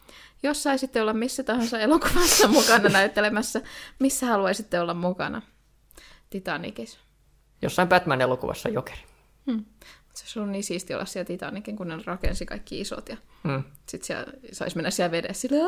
Jos 0.43 0.63
saisitte 0.63 1.01
olla 1.01 1.13
missä 1.13 1.43
tahansa 1.43 1.79
elokuvassa 1.79 2.47
mukana 2.47 2.89
näyttelemässä, 2.89 3.61
missä 3.99 4.25
haluaisitte 4.25 4.79
olla 4.79 4.93
mukana? 4.93 5.41
Titanicissa. 6.29 6.99
Jossain 7.61 7.87
Batman-elokuvassa 7.87 8.69
jokeri. 8.69 9.01
Se 10.25 10.39
ollut 10.39 10.51
niin 10.51 10.63
siisti 10.63 10.93
olla 10.93 11.05
siellä 11.05 11.25
Titanicin, 11.25 11.75
kun 11.75 11.87
ne 11.87 11.99
rakensi 12.05 12.45
kaikki 12.45 12.79
isot 12.81 13.09
ja 13.09 13.17
Hmm. 13.43 13.63
sitten 13.87 14.07
siellä 14.07 14.33
saisi 14.51 14.75
mennä 14.75 14.91
siellä 14.91 15.11
vedessä 15.11 15.41
sille, 15.41 15.63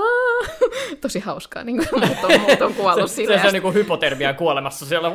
tosi 1.01 1.19
hauskaa, 1.19 1.63
niin 1.63 1.77
kuin 1.77 2.07
muut 2.07 2.23
on, 2.23 2.41
muut 2.41 2.61
on 2.61 2.73
kuollut 2.73 3.11
Se, 3.11 3.15
sille, 3.15 3.35
se, 3.35 3.41
se 3.41 3.47
on 3.47 3.53
niinku 3.53 3.71
hypotermia 3.71 4.33
kuolemassa 4.33 4.85
siellä. 4.85 5.11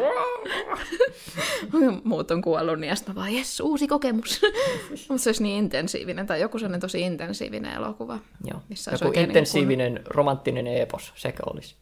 muut 2.04 2.30
on 2.30 2.42
kuollut, 2.42 2.78
niin 2.78 2.96
sitten 2.96 3.14
vaan, 3.14 3.34
jes, 3.34 3.60
uusi 3.60 3.86
kokemus. 3.86 4.40
Mutta 5.08 5.22
se 5.22 5.28
olisi 5.28 5.42
niin 5.42 5.58
intensiivinen, 5.58 6.26
tai 6.26 6.40
joku 6.40 6.58
sellainen 6.58 6.80
tosi 6.80 7.00
intensiivinen 7.00 7.74
elokuva. 7.74 8.18
Joo. 8.44 8.60
Missä 8.68 8.90
Joku 8.90 9.06
oikein 9.06 9.28
intensiivinen 9.28 10.00
romanttinen 10.04 10.66
epos, 10.66 11.12
sekä 11.16 11.42
olisi. 11.46 11.76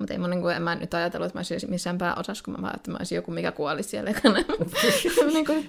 Mutta 0.00 0.14
ei 0.14 0.18
mun, 0.18 0.30
niin 0.30 0.40
kuin, 0.40 0.56
en 0.56 0.62
mä 0.62 0.74
nyt 0.74 0.94
ajatellut, 0.94 1.26
että 1.26 1.38
mä 1.38 1.40
olisin 1.50 1.70
missään 1.70 1.98
pääosassa, 1.98 2.44
kun 2.44 2.54
mä 2.54 2.62
vaan, 2.62 2.76
että 2.76 2.90
mä 2.90 2.96
olisin 2.96 3.16
joku, 3.16 3.30
mikä 3.30 3.52
kuolisi 3.52 3.88
siellä 3.88 4.10
ekana. 4.10 4.38
niin 5.32 5.46
kuin 5.46 5.68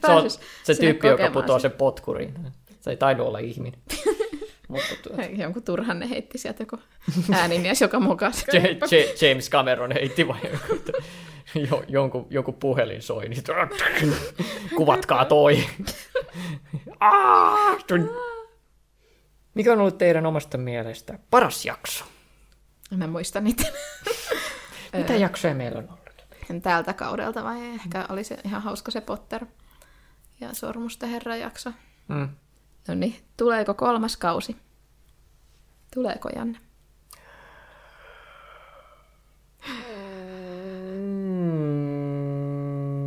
Se 0.64 0.74
se 0.74 0.82
tyyppi, 0.82 1.08
joka 1.08 1.32
putoaa 1.32 1.60
sen. 1.60 1.72
potkuriin. 1.72 2.34
Se 2.82 2.90
ei 2.90 2.98
tainnut 2.98 3.28
olla 3.28 3.40
ihminen. 3.40 3.80
Mutta 4.68 4.88
tuota, 5.04 5.24
Jonkun 5.24 5.64
turhan 5.64 6.00
ne 6.00 6.10
heitti 6.10 6.38
sieltä 6.38 6.64
joku 6.64 6.78
äänimies, 7.32 7.82
joka 7.82 8.00
mokasi. 8.00 8.46
J- 8.54 8.58
J- 8.96 9.30
James 9.30 9.50
Cameron 9.50 9.92
heitti 9.92 10.28
vai 10.28 10.40
joku, 10.52 10.82
jo, 11.70 11.84
jonkun, 11.88 12.28
joku 12.30 12.52
puhelin 12.52 13.02
soi, 13.02 13.30
niin 13.30 13.44
kuvatkaa 14.76 15.26
toi. 15.26 15.64
Mikä 19.54 19.74
on 19.74 19.80
ollut 19.80 19.98
teidän 19.98 20.26
omasta 20.26 20.58
mielestä 20.58 21.20
paras 21.30 21.66
jakso? 21.66 22.06
Mä 22.98 23.08
muistan 23.08 23.44
niitä 23.44 23.64
Mitä 24.98 25.16
jaksoja 25.16 25.56
meillä 25.56 25.80
on 25.80 25.88
ollut? 25.90 26.02
tältä 26.64 26.94
kaudelta, 26.94 27.44
vai 27.44 27.66
ehkä 27.66 28.06
oli 28.10 28.24
se 28.24 28.38
ihan 28.46 28.62
hauska 28.62 28.92
se 28.92 29.02
Potter 29.02 29.46
ja 30.42 30.54
Sormusten 30.54 31.10
herra 31.10 31.36
jakso. 31.36 31.72
Mm. 32.08 32.30
No 32.88 32.96
niin, 32.96 33.16
tuleeko 33.38 33.74
kolmas 33.74 34.18
kausi? 34.18 34.56
Tuleeko 35.94 36.30
Janne? 36.36 36.60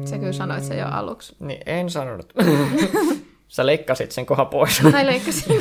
Sä 0.05 0.18
kyllä 0.18 0.33
sanoit 0.33 0.64
se 0.64 0.77
jo 0.77 0.87
aluksi. 0.87 1.37
Niin, 1.40 1.61
en 1.66 1.90
sanonut. 1.90 2.33
Sä 3.48 3.66
leikkasit 3.66 4.12
sen 4.12 4.26
kohan 4.26 4.46
pois. 4.46 4.80
Tai 4.92 5.07
leikkasin. 5.07 5.57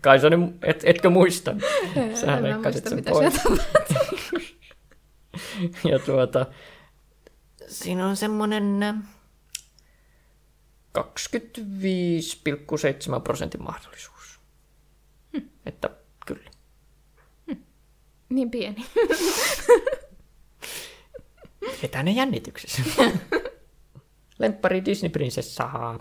Kai 0.00 0.20
sä 0.20 0.30
nyt, 0.30 0.40
et, 0.62 0.82
etkö 0.84 1.10
muista? 1.10 1.54
Sä 2.14 2.26
En 2.26 2.42
mä 2.42 2.42
leikkasit 2.42 2.84
muista, 2.90 3.30
sen 3.30 3.42
pois. 3.42 3.62
Ja 5.90 5.98
tuota, 5.98 6.46
siinä 7.68 8.06
on 8.06 8.16
semmonen 8.16 8.82
äh, 8.82 8.94
25,7 10.98 11.04
prosentin 13.24 13.62
mahdollisuus. 13.62 14.40
Hm. 15.32 15.46
Että 15.66 15.90
kyllä. 16.26 16.50
Niin 18.28 18.50
pieni. 18.50 18.86
Etäinen 21.82 22.16
jännityksessä. 22.16 22.82
Lemppari 24.42 24.84
Disney-prinsessaa. 24.84 25.98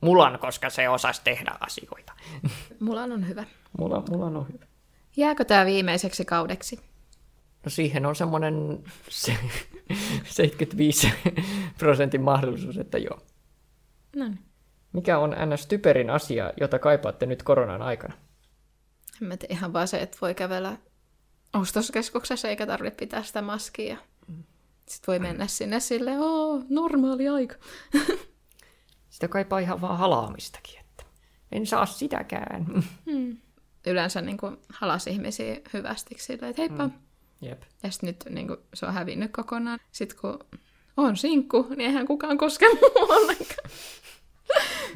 Mulan, 0.00 0.38
koska 0.38 0.70
se 0.70 0.88
osasi 0.88 1.20
tehdä 1.24 1.52
asioita. 1.60 2.12
Mulla 2.80 3.02
on 3.02 3.28
hyvä. 3.28 3.44
Mulla, 3.78 4.02
mulla 4.10 4.26
on 4.26 4.46
hyvä. 4.52 4.64
Jääkö 5.16 5.44
tämä 5.44 5.66
viimeiseksi 5.66 6.24
kaudeksi? 6.24 6.80
No 7.64 7.70
siihen 7.70 8.06
on 8.06 8.16
semmoinen 8.16 8.84
se, 9.08 9.36
75 10.24 11.12
prosentin 11.78 12.22
mahdollisuus, 12.22 12.78
että 12.78 12.98
joo. 12.98 13.20
No 14.16 14.28
niin. 14.28 14.38
Mikä 14.92 15.18
on 15.18 15.30
NS 15.30 15.66
Typerin 15.66 16.10
asia, 16.10 16.52
jota 16.60 16.78
kaipaatte 16.78 17.26
nyt 17.26 17.42
koronan 17.42 17.82
aikana? 17.82 18.14
En 19.22 19.28
mä 19.28 19.36
tiedä, 19.36 19.54
ihan 19.54 19.72
vaan 19.72 19.88
se, 19.88 20.02
että 20.02 20.18
voi 20.20 20.34
kävellä 20.34 20.76
ostoskeskuksessa 21.54 22.48
eikä 22.48 22.66
tarvitse 22.66 22.96
pitää 22.96 23.22
sitä 23.22 23.42
maskia. 23.42 23.96
Sitten 24.88 25.12
voi 25.12 25.18
mennä 25.18 25.46
sinne 25.46 25.80
silleen, 25.80 26.20
oo, 26.20 26.62
normaali 26.68 27.28
aika. 27.28 27.54
Sitä 29.10 29.28
kaipaa 29.28 29.58
ihan 29.58 29.80
vaan 29.80 29.98
halaamistakin, 29.98 30.80
että 30.80 31.04
en 31.52 31.66
saa 31.66 31.86
sitäkään. 31.86 32.66
Yleensä 33.86 34.20
niin 34.20 34.36
kuin, 34.36 34.56
halas 34.68 35.06
ihmisiä 35.06 35.56
hyvästi 35.72 36.14
silleen, 36.18 36.50
että 36.50 36.62
heippa. 36.62 36.86
Mm. 36.86 36.92
Jep. 37.40 37.62
Ja 37.82 37.90
sitten 37.90 38.06
nyt 38.06 38.24
niin 38.34 38.46
kuin, 38.46 38.58
se 38.74 38.86
on 38.86 38.94
hävinnyt 38.94 39.32
kokonaan. 39.32 39.78
Sitten 39.92 40.18
kun 40.20 40.38
on 40.96 41.16
sinkku, 41.16 41.66
niin 41.68 41.80
eihän 41.80 42.06
kukaan 42.06 42.38
koske 42.38 42.66
ollenkaan. 43.08 43.70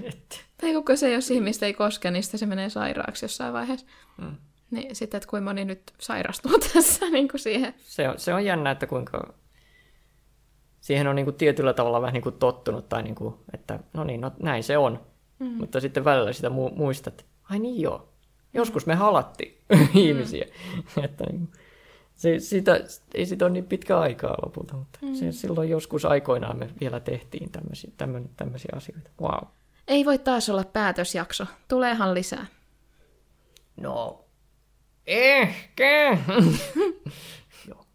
Et. 0.02 0.44
Tai 0.60 0.82
kun 0.86 0.96
se, 0.96 1.12
jos 1.12 1.30
ihmistä 1.30 1.66
ei 1.66 1.74
koske, 1.74 2.10
niin 2.10 2.22
sitten 2.22 2.38
se 2.38 2.46
menee 2.46 2.70
sairaaksi 2.70 3.24
jossain 3.24 3.52
vaiheessa. 3.52 3.86
Mm. 4.18 4.36
Niin 4.70 4.96
sitten, 4.96 5.18
että 5.18 5.28
kuinka 5.28 5.44
moni 5.50 5.64
nyt 5.64 5.92
sairastuu 5.98 6.58
tässä 6.72 7.10
niin 7.10 7.28
kuin 7.28 7.40
siihen. 7.40 7.74
Se, 7.78 8.08
on, 8.08 8.18
se 8.18 8.34
on 8.34 8.44
jännä, 8.44 8.70
että 8.70 8.86
kuinka... 8.86 9.34
Siihen 10.86 11.06
on 11.06 11.16
niin 11.16 11.26
kuin 11.26 11.36
tietyllä 11.36 11.72
tavalla 11.72 12.00
vähän 12.00 12.12
niin 12.12 12.22
kuin 12.22 12.34
tottunut, 12.38 12.88
tai 12.88 13.02
niin 13.02 13.14
kuin, 13.14 13.34
että 13.54 13.78
no 13.92 14.04
niin, 14.04 14.20
no 14.20 14.32
näin 14.42 14.62
se 14.62 14.78
on. 14.78 15.00
Mm. 15.38 15.46
Mutta 15.46 15.80
sitten 15.80 16.04
välillä 16.04 16.32
sitä 16.32 16.48
mu- 16.48 16.74
muistat, 16.76 17.20
että 17.20 17.24
ai 17.50 17.58
niin 17.58 17.80
joo, 17.80 18.08
joskus 18.54 18.86
me 18.86 18.94
halatti 18.94 19.62
ihmisiä. 19.94 20.46
että 21.04 21.24
niin, 21.24 21.48
se, 22.14 22.38
sitä, 22.38 22.80
ei 23.14 23.26
sitä 23.26 23.44
ole 23.44 23.52
niin 23.52 23.66
pitkä 23.66 23.98
aikaa 23.98 24.36
lopulta, 24.44 24.74
mutta 24.74 24.98
mm. 25.02 25.14
se, 25.14 25.32
silloin 25.32 25.70
joskus 25.70 26.04
aikoinaan 26.04 26.58
me 26.58 26.70
vielä 26.80 27.00
tehtiin 27.00 27.50
tämmöisiä, 27.50 27.90
tämmöisiä, 27.96 28.30
tämmöisiä 28.36 28.72
asioita. 28.76 29.10
Wow. 29.20 29.44
Ei 29.88 30.04
voi 30.04 30.18
taas 30.18 30.48
olla 30.48 30.64
päätösjakso. 30.64 31.46
Tuleehan 31.68 32.14
lisää. 32.14 32.46
No, 33.76 34.24
ehkä. 35.06 36.18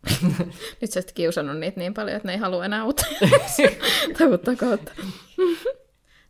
Nyt 0.81 0.91
sä 0.91 0.99
oot 0.99 1.11
kiusannut 1.11 1.57
niitä 1.57 1.79
niin 1.79 1.93
paljon, 1.93 2.15
että 2.15 2.27
ne 2.27 2.33
ei 2.33 2.39
halua 2.39 2.65
enää 2.65 2.83
uutta, 2.83 3.05
tai 4.17 4.27
uutta 4.27 4.55
kautta. 4.55 4.91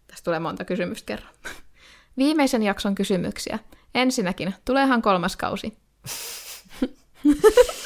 Tästä 0.08 0.24
tulee 0.24 0.40
monta 0.40 0.66
kysymystä 0.66 1.06
kerran. 1.06 1.34
Viimeisen 2.18 2.64
jakson 2.64 2.96
kysymyksiä. 2.96 3.60
Ensinnäkin, 3.96 4.54
tuleehan 4.66 5.02
kolmas 5.02 5.36
kausi? 5.36 5.78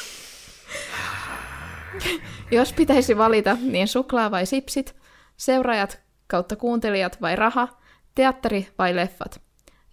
Jos 2.50 2.72
pitäisi 2.72 3.18
valita, 3.18 3.56
niin 3.60 3.88
suklaa 3.88 4.30
vai 4.30 4.46
sipsit, 4.46 4.96
seuraajat 5.36 6.00
kautta 6.26 6.56
kuuntelijat 6.56 7.20
vai 7.20 7.36
raha, 7.36 7.68
teatteri 8.14 8.68
vai 8.78 8.96
leffat? 8.96 9.40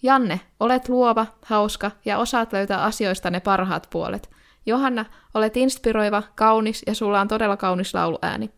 Janne, 0.03 0.39
olet 0.59 0.89
luova, 0.89 1.25
hauska 1.41 1.91
ja 2.05 2.17
osaat 2.17 2.53
löytää 2.53 2.83
asioista 2.83 3.29
ne 3.29 3.39
parhaat 3.39 3.87
puolet. 3.89 4.32
Johanna, 4.65 5.05
olet 5.33 5.57
inspiroiva, 5.57 6.23
kaunis 6.35 6.83
ja 6.87 6.95
sulla 6.95 7.21
on 7.21 7.27
todella 7.27 7.57
kaunis 7.57 7.93
lauluääni. 7.93 8.49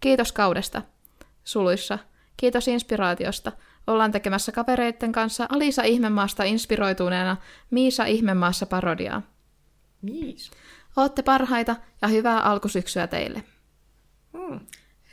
Kiitos 0.00 0.32
kaudesta. 0.32 0.82
Suluissa. 1.44 1.98
Kiitos 2.36 2.68
inspiraatiosta. 2.68 3.52
Ollaan 3.86 4.12
tekemässä 4.12 4.52
kavereiden 4.52 5.12
kanssa 5.12 5.46
Alisa 5.48 5.82
Ihmemaasta 5.82 6.44
inspiroituneena 6.44 7.36
Miisa 7.70 8.04
Ihmemaassa 8.04 8.66
parodiaa. 8.66 9.22
Mies. 10.02 10.50
Ootte 10.96 11.22
parhaita 11.22 11.76
ja 12.02 12.08
hyvää 12.08 12.40
alkusyksyä 12.40 13.06
teille. 13.06 13.44
Hmm. 14.38 14.60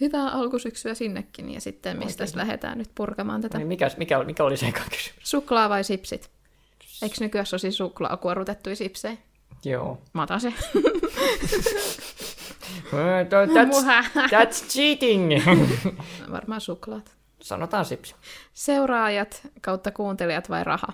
Hyvää 0.02 0.30
alkusyksyä 0.30 0.94
sinnekin 0.94 1.54
ja 1.54 1.62
sitten 1.62 1.98
mistä 1.98 2.24
lähdetään 2.34 2.78
nyt 2.78 2.92
purkamaan 2.96 3.42
tätä. 3.42 3.58
Niin 3.58 3.68
mikä, 3.68 3.92
mikä, 3.98 4.24
mikä 4.24 4.44
oli 4.44 4.58
se 4.58 4.72
kysymys? 4.72 5.20
Suklaa 5.24 5.70
vai 5.70 5.84
sipsit? 5.84 6.32
Eikö 7.02 7.16
nykyään 7.20 7.46
ole 7.52 7.60
siis 7.60 7.78
suklaa 7.78 8.18
kuorutettuja 8.18 8.76
sipsejä? 8.76 9.18
Joo. 9.66 10.02
Mä 10.14 10.24
otan 10.24 10.42
se. 10.42 10.54
That's, 12.92 13.84
that's 14.30 14.68
cheating. 14.68 15.32
Varmaan 16.32 16.62
suklaat. 16.62 17.16
Sanotaan 17.42 17.86
sipsi. 17.86 18.16
Seuraajat 18.54 19.48
kautta 19.62 19.92
kuuntelijat 19.92 20.50
vai 20.50 20.64
raha? 20.64 20.88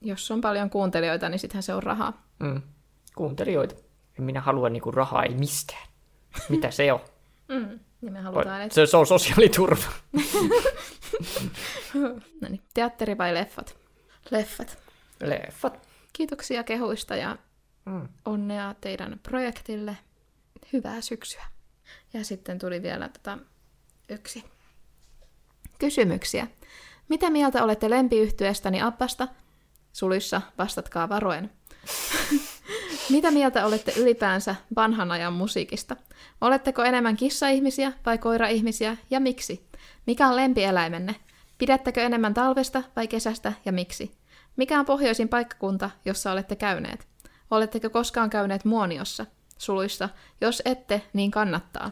Jos 0.00 0.30
on 0.30 0.40
paljon 0.40 0.70
kuuntelijoita, 0.70 1.28
niin 1.28 1.38
sittenhän 1.38 1.62
se 1.62 1.74
on 1.74 1.82
rahaa. 1.82 2.26
Mm. 2.38 2.62
Kuuntelijoita. 3.14 3.74
En 4.18 4.24
minä 4.24 4.40
halua 4.40 4.68
niinku 4.68 4.90
rahaa, 4.90 5.22
ei 5.22 5.34
mistään. 5.34 5.88
Mitä 6.48 6.70
se 6.70 6.92
on? 6.92 7.00
Mm. 7.50 7.78
Niin 8.00 8.12
me 8.12 8.20
halutaan, 8.20 8.62
että... 8.62 8.74
Se, 8.74 8.86
se 8.86 8.96
on 8.96 9.06
sosiaaliturva. 9.06 9.84
No 12.40 12.48
niin, 12.48 12.60
teatteri 12.74 13.18
vai 13.18 13.34
leffat? 13.34 13.76
Leffat. 14.30 14.78
Leffat. 15.20 15.88
Kiitoksia 16.12 16.64
kehuista 16.64 17.16
ja 17.16 17.36
Mm. 17.84 18.08
onnea 18.24 18.74
teidän 18.80 19.20
projektille. 19.22 19.96
Hyvää 20.72 21.00
syksyä. 21.00 21.44
Ja 22.12 22.24
sitten 22.24 22.58
tuli 22.58 22.82
vielä 22.82 23.08
tota, 23.08 23.38
yksi. 24.08 24.44
Kysymyksiä. 25.78 26.46
Mitä 27.08 27.30
mieltä 27.30 27.64
olette 27.64 27.90
lempiyhtyeestäni 27.90 28.82
Abbasta? 28.82 29.28
Sulissa 29.92 30.42
vastatkaa 30.58 31.08
varoen. 31.08 31.50
Mitä 33.10 33.30
mieltä 33.30 33.66
olette 33.66 33.92
ylipäänsä 33.96 34.54
vanhan 34.76 35.12
ajan 35.12 35.32
musiikista? 35.32 35.96
Oletteko 36.40 36.84
enemmän 36.84 37.16
kissa-ihmisiä 37.16 37.92
vai 38.06 38.18
koira-ihmisiä 38.18 38.96
ja 39.10 39.20
miksi? 39.20 39.66
Mikä 40.06 40.28
on 40.28 40.36
lempieläimenne? 40.36 41.14
Pidättekö 41.58 42.02
enemmän 42.02 42.34
talvesta 42.34 42.82
vai 42.96 43.08
kesästä 43.08 43.52
ja 43.64 43.72
miksi? 43.72 44.12
Mikä 44.56 44.78
on 44.78 44.86
pohjoisin 44.86 45.28
paikkakunta, 45.28 45.90
jossa 46.04 46.32
olette 46.32 46.56
käyneet? 46.56 47.09
Oletteko 47.50 47.90
koskaan 47.90 48.30
käyneet 48.30 48.64
Muoniossa? 48.64 49.26
Suluissa. 49.58 50.08
Jos 50.40 50.62
ette, 50.64 51.02
niin 51.12 51.30
kannattaa. 51.30 51.90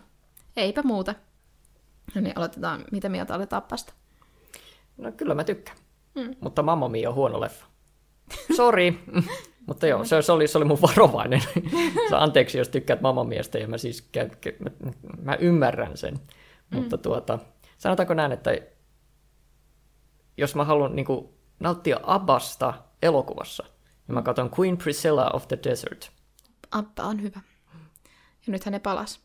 Eipä 0.57 0.83
muuta. 0.83 1.15
No 2.15 2.21
niin, 2.21 2.33
aloitetaan. 2.37 2.85
Mitä 2.93 3.09
mieltä 3.09 3.35
olet 3.35 3.53
Appasta? 3.53 3.93
No 4.97 5.13
kyllä 5.13 5.35
mä 5.35 5.45
tykkään. 5.45 5.79
Mm. 6.15 6.35
Mutta 6.41 6.63
Mamma 6.63 6.89
Mia 6.89 7.09
on 7.09 7.15
huono 7.15 7.41
leffa. 7.41 7.67
Sori. 8.57 9.05
Mutta 9.67 9.87
joo, 9.87 10.05
se, 10.05 10.23
se, 10.23 10.33
oli, 10.33 10.49
se 10.49 10.59
oli 10.59 10.65
mun 10.65 10.83
varovainen. 10.83 11.43
Sä 12.11 12.23
anteeksi, 12.23 12.59
jos 12.59 12.69
tykkäät 12.69 13.01
Mamma 13.01 13.25
Miestä, 13.25 13.59
ja 13.59 13.69
mä 13.69 13.79
siis 13.79 14.11
kä- 14.17 14.37
kä- 14.47 14.57
mä, 14.59 14.93
mä 15.23 15.35
ymmärrän 15.35 15.97
sen. 15.97 16.15
Mm. 16.71 16.77
Mutta 16.77 16.99
tuota, 16.99 17.39
sanotaanko 17.79 18.15
näin, 18.15 18.33
että 18.33 18.51
jos 20.37 20.55
mä 20.55 20.65
haluan 20.65 20.97
niin 20.97 21.07
kuin, 21.07 21.29
nauttia 21.61 22.01
Abbasta 22.03 22.75
elokuvassa. 23.03 23.65
Ja 24.09 24.15
mä 24.15 24.23
katson 24.23 24.51
Queen 24.61 24.77
Priscilla 24.77 25.31
of 25.33 25.49
the 25.49 25.59
Desert. 25.65 26.11
Abba 26.71 27.03
on 27.03 27.23
hyvä. 27.23 27.41
Ja 28.47 28.53
nythän 28.53 28.73
ne 28.73 28.79
palas. 28.79 29.21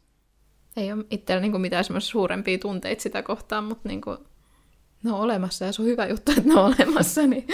Ei 0.77 0.91
ole 0.91 1.05
itsellä 1.11 1.41
niinku 1.41 1.57
mitään 1.57 1.83
semmoisia 1.83 2.11
suurempia 2.11 2.57
tunteita 2.57 3.01
sitä 3.01 3.21
kohtaan, 3.23 3.63
mutta 3.63 3.89
niinku, 3.89 4.17
ne 5.03 5.11
on 5.11 5.19
olemassa 5.19 5.65
ja 5.65 5.71
se 5.71 5.81
on 5.81 5.87
hyvä 5.87 6.05
juttu, 6.05 6.31
että 6.31 6.43
ne 6.45 6.59
on 6.59 6.75
olemassa. 6.79 7.21
Niin, 7.21 7.47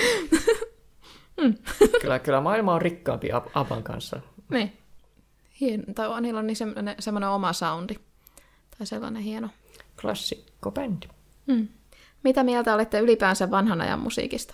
Kyllä, 2.01 2.19
kyllä 2.19 2.41
maailma 2.41 2.73
on 2.73 2.81
rikkaampi 2.81 3.31
Ab- 3.31 3.49
Abban 3.53 3.83
kanssa. 3.83 4.19
niin. 4.49 4.73
Hieno. 5.61 5.83
Tai 5.95 6.21
niillä 6.21 6.39
on 6.39 6.47
niin 6.47 6.55
semmoinen, 6.57 6.95
semmoinen 6.99 7.29
oma 7.29 7.53
soundi. 7.53 7.95
Tai 8.77 8.87
sellainen 8.87 9.21
hieno. 9.21 9.49
Klassikko 10.01 10.71
bändi. 10.71 11.07
Hmm. 11.51 11.67
Mitä 12.23 12.43
mieltä 12.43 12.73
olette 12.73 12.99
ylipäänsä 12.99 13.51
vanhan 13.51 13.81
ajan 13.81 13.99
musiikista? 13.99 14.53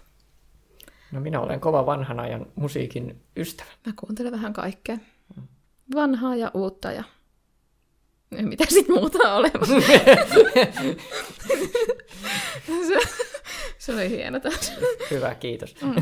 No 1.15 1.21
minä 1.21 1.39
olen 1.39 1.59
kova 1.59 1.85
vanhan 1.85 2.19
ajan 2.19 2.45
musiikin 2.55 3.21
ystävä. 3.37 3.69
Mä 3.85 3.93
kuuntelen 3.95 4.31
vähän 4.31 4.53
kaikkea. 4.53 4.97
Vanhaa 5.95 6.35
ja 6.35 6.51
uutta 6.53 6.91
ja... 6.91 7.03
Mitä 8.41 8.65
sit 8.69 8.87
muuta 8.89 9.35
olemassa? 9.35 9.73
se, 12.87 12.99
se 13.77 13.93
oli 13.93 14.09
hieno 14.09 14.39
taas. 14.39 14.73
Hyvä, 15.11 15.35
kiitos. 15.35 15.75
Mm. 15.81 15.95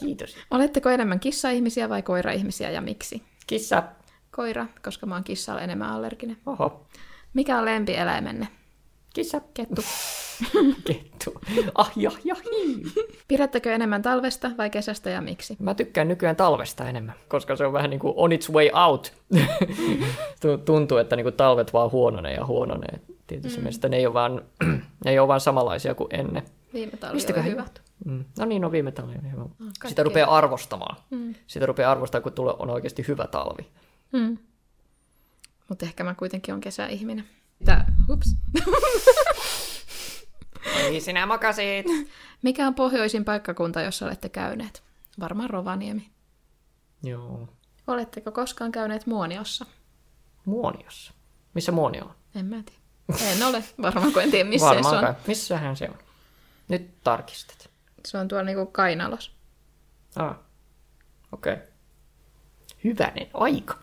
kiitos. 0.00 0.36
Oletteko 0.50 0.90
enemmän 0.90 1.20
kissa-ihmisiä 1.20 1.88
vai 1.88 2.02
koira-ihmisiä 2.02 2.70
ja 2.70 2.80
miksi? 2.80 3.22
Kissa. 3.46 3.82
Koira, 4.30 4.66
koska 4.84 5.06
mä 5.06 5.14
oon 5.14 5.24
kissalle 5.24 5.64
enemmän 5.64 5.90
allerginen. 5.90 6.36
Oho. 6.46 6.86
Mikä 7.34 7.58
on 7.58 7.64
lempieläimenne? 7.64 8.48
Kissa. 9.12 9.40
Kettu. 9.54 9.82
Kettu. 10.84 11.32
Ah, 11.74 11.92
ja, 11.96 12.10
ja, 12.24 12.34
hii. 12.34 12.82
Pidättekö 13.28 13.74
enemmän 13.74 14.02
talvesta 14.02 14.50
vai 14.58 14.70
kesästä 14.70 15.10
ja 15.10 15.20
miksi? 15.20 15.56
Mä 15.58 15.74
tykkään 15.74 16.08
nykyään 16.08 16.36
talvesta 16.36 16.88
enemmän, 16.88 17.14
koska 17.28 17.56
se 17.56 17.66
on 17.66 17.72
vähän 17.72 17.90
niin 17.90 18.00
kuin 18.00 18.14
on 18.16 18.32
its 18.32 18.50
way 18.52 18.70
out. 18.72 19.12
Tu- 20.40 20.58
Tuntuu, 20.58 20.98
että 20.98 21.16
niin 21.16 21.24
kuin 21.24 21.34
talvet 21.34 21.72
vaan 21.72 21.90
huononee 21.90 22.34
ja 22.34 22.46
huononee. 22.46 23.00
Tietysti 23.26 23.58
mm. 23.58 23.62
mielestä 23.62 23.88
ne 23.88 23.96
ei 23.96 24.06
ole 24.06 24.14
vaan, 24.14 24.42
ne 25.04 25.10
ei 25.10 25.18
ole 25.18 25.28
vaan 25.28 25.40
samanlaisia 25.40 25.94
kuin 25.94 26.14
ennen. 26.14 26.42
Viime 26.74 26.96
talvi 26.96 27.14
Mistäköhän 27.14 27.46
oli 27.46 27.52
hyvä. 27.52 27.64
Mm. 28.04 28.24
No 28.38 28.44
niin, 28.44 28.62
no 28.62 28.72
viime 28.72 28.92
talvi 28.92 29.14
on 29.14 29.32
hyvä. 29.32 29.42
kaikkea. 29.58 29.88
Sitä 29.88 30.02
rupeaa 30.02 30.36
arvostamaan. 30.36 30.96
Mm. 31.10 31.34
Sitä 31.46 31.66
rupeaa 31.66 31.92
arvostamaan, 31.92 32.22
kun 32.22 32.32
tulee, 32.32 32.54
on 32.58 32.70
oikeasti 32.70 33.04
hyvä 33.08 33.26
talvi. 33.26 33.66
Mm. 34.12 34.38
Mutta 35.68 35.86
ehkä 35.86 36.04
mä 36.04 36.14
kuitenkin 36.14 36.54
on 36.54 36.60
kesäihminen. 36.60 37.24
Tää, 37.64 37.92
hups. 38.12 38.36
Ei 40.76 41.00
sinä 41.00 41.26
makasit. 41.26 41.86
Mikä 42.42 42.66
on 42.66 42.74
pohjoisin 42.74 43.24
paikkakunta, 43.24 43.80
jossa 43.80 44.06
olette 44.06 44.28
käyneet? 44.28 44.82
Varmaan 45.20 45.50
Rovaniemi. 45.50 46.10
Joo. 47.02 47.48
Oletteko 47.86 48.32
koskaan 48.32 48.72
käyneet 48.72 49.06
Muoniossa? 49.06 49.66
Muoniossa. 50.44 51.12
Missä 51.54 51.72
Muonio 51.72 52.04
on? 52.04 52.14
En 52.34 52.46
mä 52.46 52.62
tiedä. 52.62 52.82
En 53.32 53.42
ole. 53.42 53.64
Varmaan 53.82 54.12
kun 54.12 54.22
en 54.22 54.30
tiedä 54.30 54.48
missä 54.48 54.68
se 54.68 54.74
Varmaan 54.74 54.94
on. 54.94 55.04
kai. 55.04 55.14
Missähän 55.26 55.76
se 55.76 55.88
on? 55.88 55.98
Nyt 56.68 57.02
tarkistat. 57.04 57.70
Se 58.06 58.18
on 58.18 58.28
tuolla 58.28 58.44
niinku 58.44 58.66
Kainalos. 58.66 59.32
Ah. 60.16 60.36
Okei. 61.32 61.52
Okay. 61.52 61.66
Hyvänen 62.84 63.26
aika. 63.34 63.78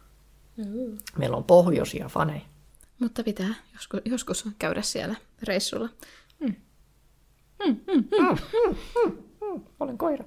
Meillä 1.18 1.38
on 1.38 1.44
pohjoisia 1.44 2.08
faneja. 2.08 2.42
Mutta 3.00 3.24
pitää 3.24 3.54
joskus, 3.74 4.02
joskus 4.06 4.48
käydä 4.60 4.82
siellä 4.82 5.16
reissulla. 5.44 5.90
Olen 9.80 9.98
koira. 9.98 10.26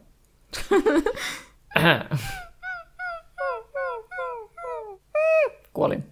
Kuolin. 5.73 6.05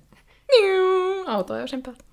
Auto 1.27 1.55
ajoisen 1.55 1.83
päältä. 1.83 2.05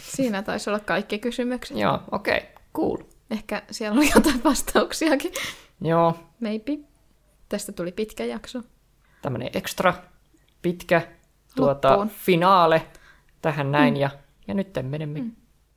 Siinä 0.00 0.42
taisi 0.42 0.70
olla 0.70 0.80
kaikki 0.80 1.18
kysymykset. 1.18 1.76
Joo, 1.76 2.00
okei. 2.12 2.38
Okay. 2.38 2.48
Cool. 2.74 2.96
Ehkä 3.30 3.62
siellä 3.70 3.98
oli 3.98 4.10
jotain 4.14 4.44
vastauksiakin. 4.44 5.32
Joo, 5.80 6.18
Maybe. 6.40 6.78
Tästä 7.48 7.72
tuli 7.72 7.92
pitkä 7.92 8.24
jakso. 8.24 8.62
tämmönen 9.22 9.50
ekstra 9.54 9.94
pitkä 10.62 11.08
tuota, 11.56 11.88
Loppuun. 11.88 12.08
finaale 12.08 12.86
tähän 13.42 13.72
näin. 13.72 13.94
Mm. 13.94 14.00
Ja, 14.00 14.10
ja 14.48 14.54
nyt 14.54 14.68
menemme 14.82 15.20
mm. 15.20 15.32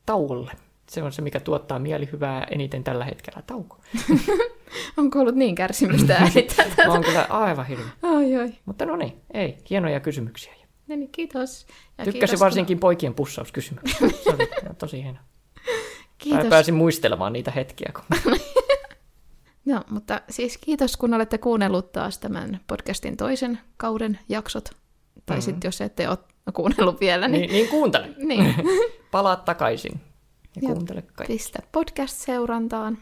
tauolle. 0.05 0.51
Se 0.89 1.03
on 1.03 1.11
se, 1.11 1.21
mikä 1.21 1.39
tuottaa 1.39 1.79
mielihyvää 1.79 2.47
eniten 2.51 2.83
tällä 2.83 3.05
hetkellä. 3.05 3.41
Tauko. 3.47 3.77
Onko 4.97 5.19
ollut 5.19 5.35
niin 5.35 5.55
kärsimystä 5.55 6.15
äänittää 6.19 6.65
tätä? 6.69 6.87
Mä 6.87 6.93
oon 6.93 7.03
kyllä 7.03 7.25
aivan 7.29 7.65
hirveä. 7.65 7.89
Ai 8.03 8.35
ai. 8.35 8.53
Mutta 8.65 8.85
no 8.85 8.95
niin, 8.95 9.21
ei, 9.33 9.57
hienoja 9.69 9.99
kysymyksiä. 9.99 10.53
No 10.87 10.95
niin, 10.95 11.11
kiitos. 11.11 11.67
Ja 11.97 12.03
Tykkäsin 12.03 12.19
kiitos, 12.19 12.39
varsinkin 12.39 12.79
poikien 12.79 13.13
pussauskysymyksiä. 13.13 14.09
Se 14.23 14.29
oli 14.29 14.49
tosi 14.77 15.03
hieno. 15.03 15.17
Kun... 15.17 15.63
Kiitos. 16.17 16.47
Pääsin 16.47 16.75
muistelemaan 16.75 17.33
niitä 17.33 17.51
hetkiä. 17.51 17.91
Kun... 17.93 18.33
No, 19.65 19.83
mutta 19.89 20.21
siis 20.29 20.57
kiitos, 20.57 20.97
kun 20.97 21.13
olette 21.13 21.37
kuunnellut 21.37 21.91
taas 21.91 22.19
tämän 22.19 22.59
podcastin 22.67 23.17
toisen 23.17 23.59
kauden 23.77 24.19
jaksot. 24.29 24.69
Tai 25.27 25.37
mm-hmm. 25.37 25.45
sitten 25.45 25.67
jos 25.67 25.81
ette 25.81 26.09
ole 26.09 26.17
kuunnellut 26.53 26.99
vielä, 26.99 27.27
niin, 27.27 27.41
niin, 27.41 27.51
niin 27.51 27.67
kuuntele. 27.67 28.09
niin. 28.17 28.55
Palaa 29.11 29.35
takaisin 29.35 30.01
ja 30.55 30.61
Joo. 30.61 30.73
kuuntele 30.73 31.01
kaikki. 31.01 31.33
pistä 31.33 31.59
podcast-seurantaan. 31.71 32.97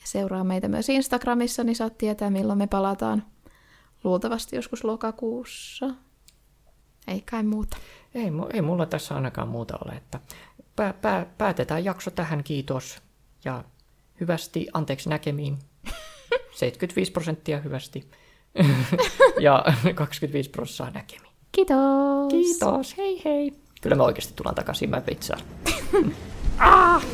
Ja 0.00 0.06
seuraa 0.06 0.44
meitä 0.44 0.68
myös 0.68 0.88
Instagramissa, 0.88 1.64
niin 1.64 1.76
saat 1.76 1.98
tietää, 1.98 2.30
milloin 2.30 2.58
me 2.58 2.66
palataan. 2.66 3.22
Luultavasti 4.04 4.56
joskus 4.56 4.84
lokakuussa. 4.84 5.90
Ei 7.06 7.20
kai 7.20 7.42
muuta. 7.42 7.76
Ei, 8.14 8.30
ei 8.52 8.62
mulla 8.62 8.86
tässä 8.86 9.14
ainakaan 9.14 9.48
muuta 9.48 9.78
ole. 9.84 9.92
Että 9.92 10.20
pää, 10.76 10.92
pää, 10.92 11.26
päätetään 11.38 11.84
jakso 11.84 12.10
tähän, 12.10 12.44
kiitos. 12.44 13.02
Ja 13.44 13.64
hyvästi, 14.20 14.66
anteeksi 14.72 15.08
näkemiin. 15.08 15.58
75 16.52 17.12
prosenttia 17.12 17.60
hyvästi. 17.60 18.10
ja 19.40 19.64
25 19.94 20.50
prosenttia 20.50 21.00
näkemiin. 21.00 21.29
Kiitos! 21.52 22.30
Kiitos, 22.30 22.96
hei 22.96 23.22
hei. 23.24 23.52
Kyllä 23.80 23.96
me 23.96 24.02
oikeasti 24.02 24.34
tullaan 24.36 24.54
takaisin, 24.54 24.90
mä 24.90 25.02
vitsaan. 25.06 25.40
ah! 26.58 27.04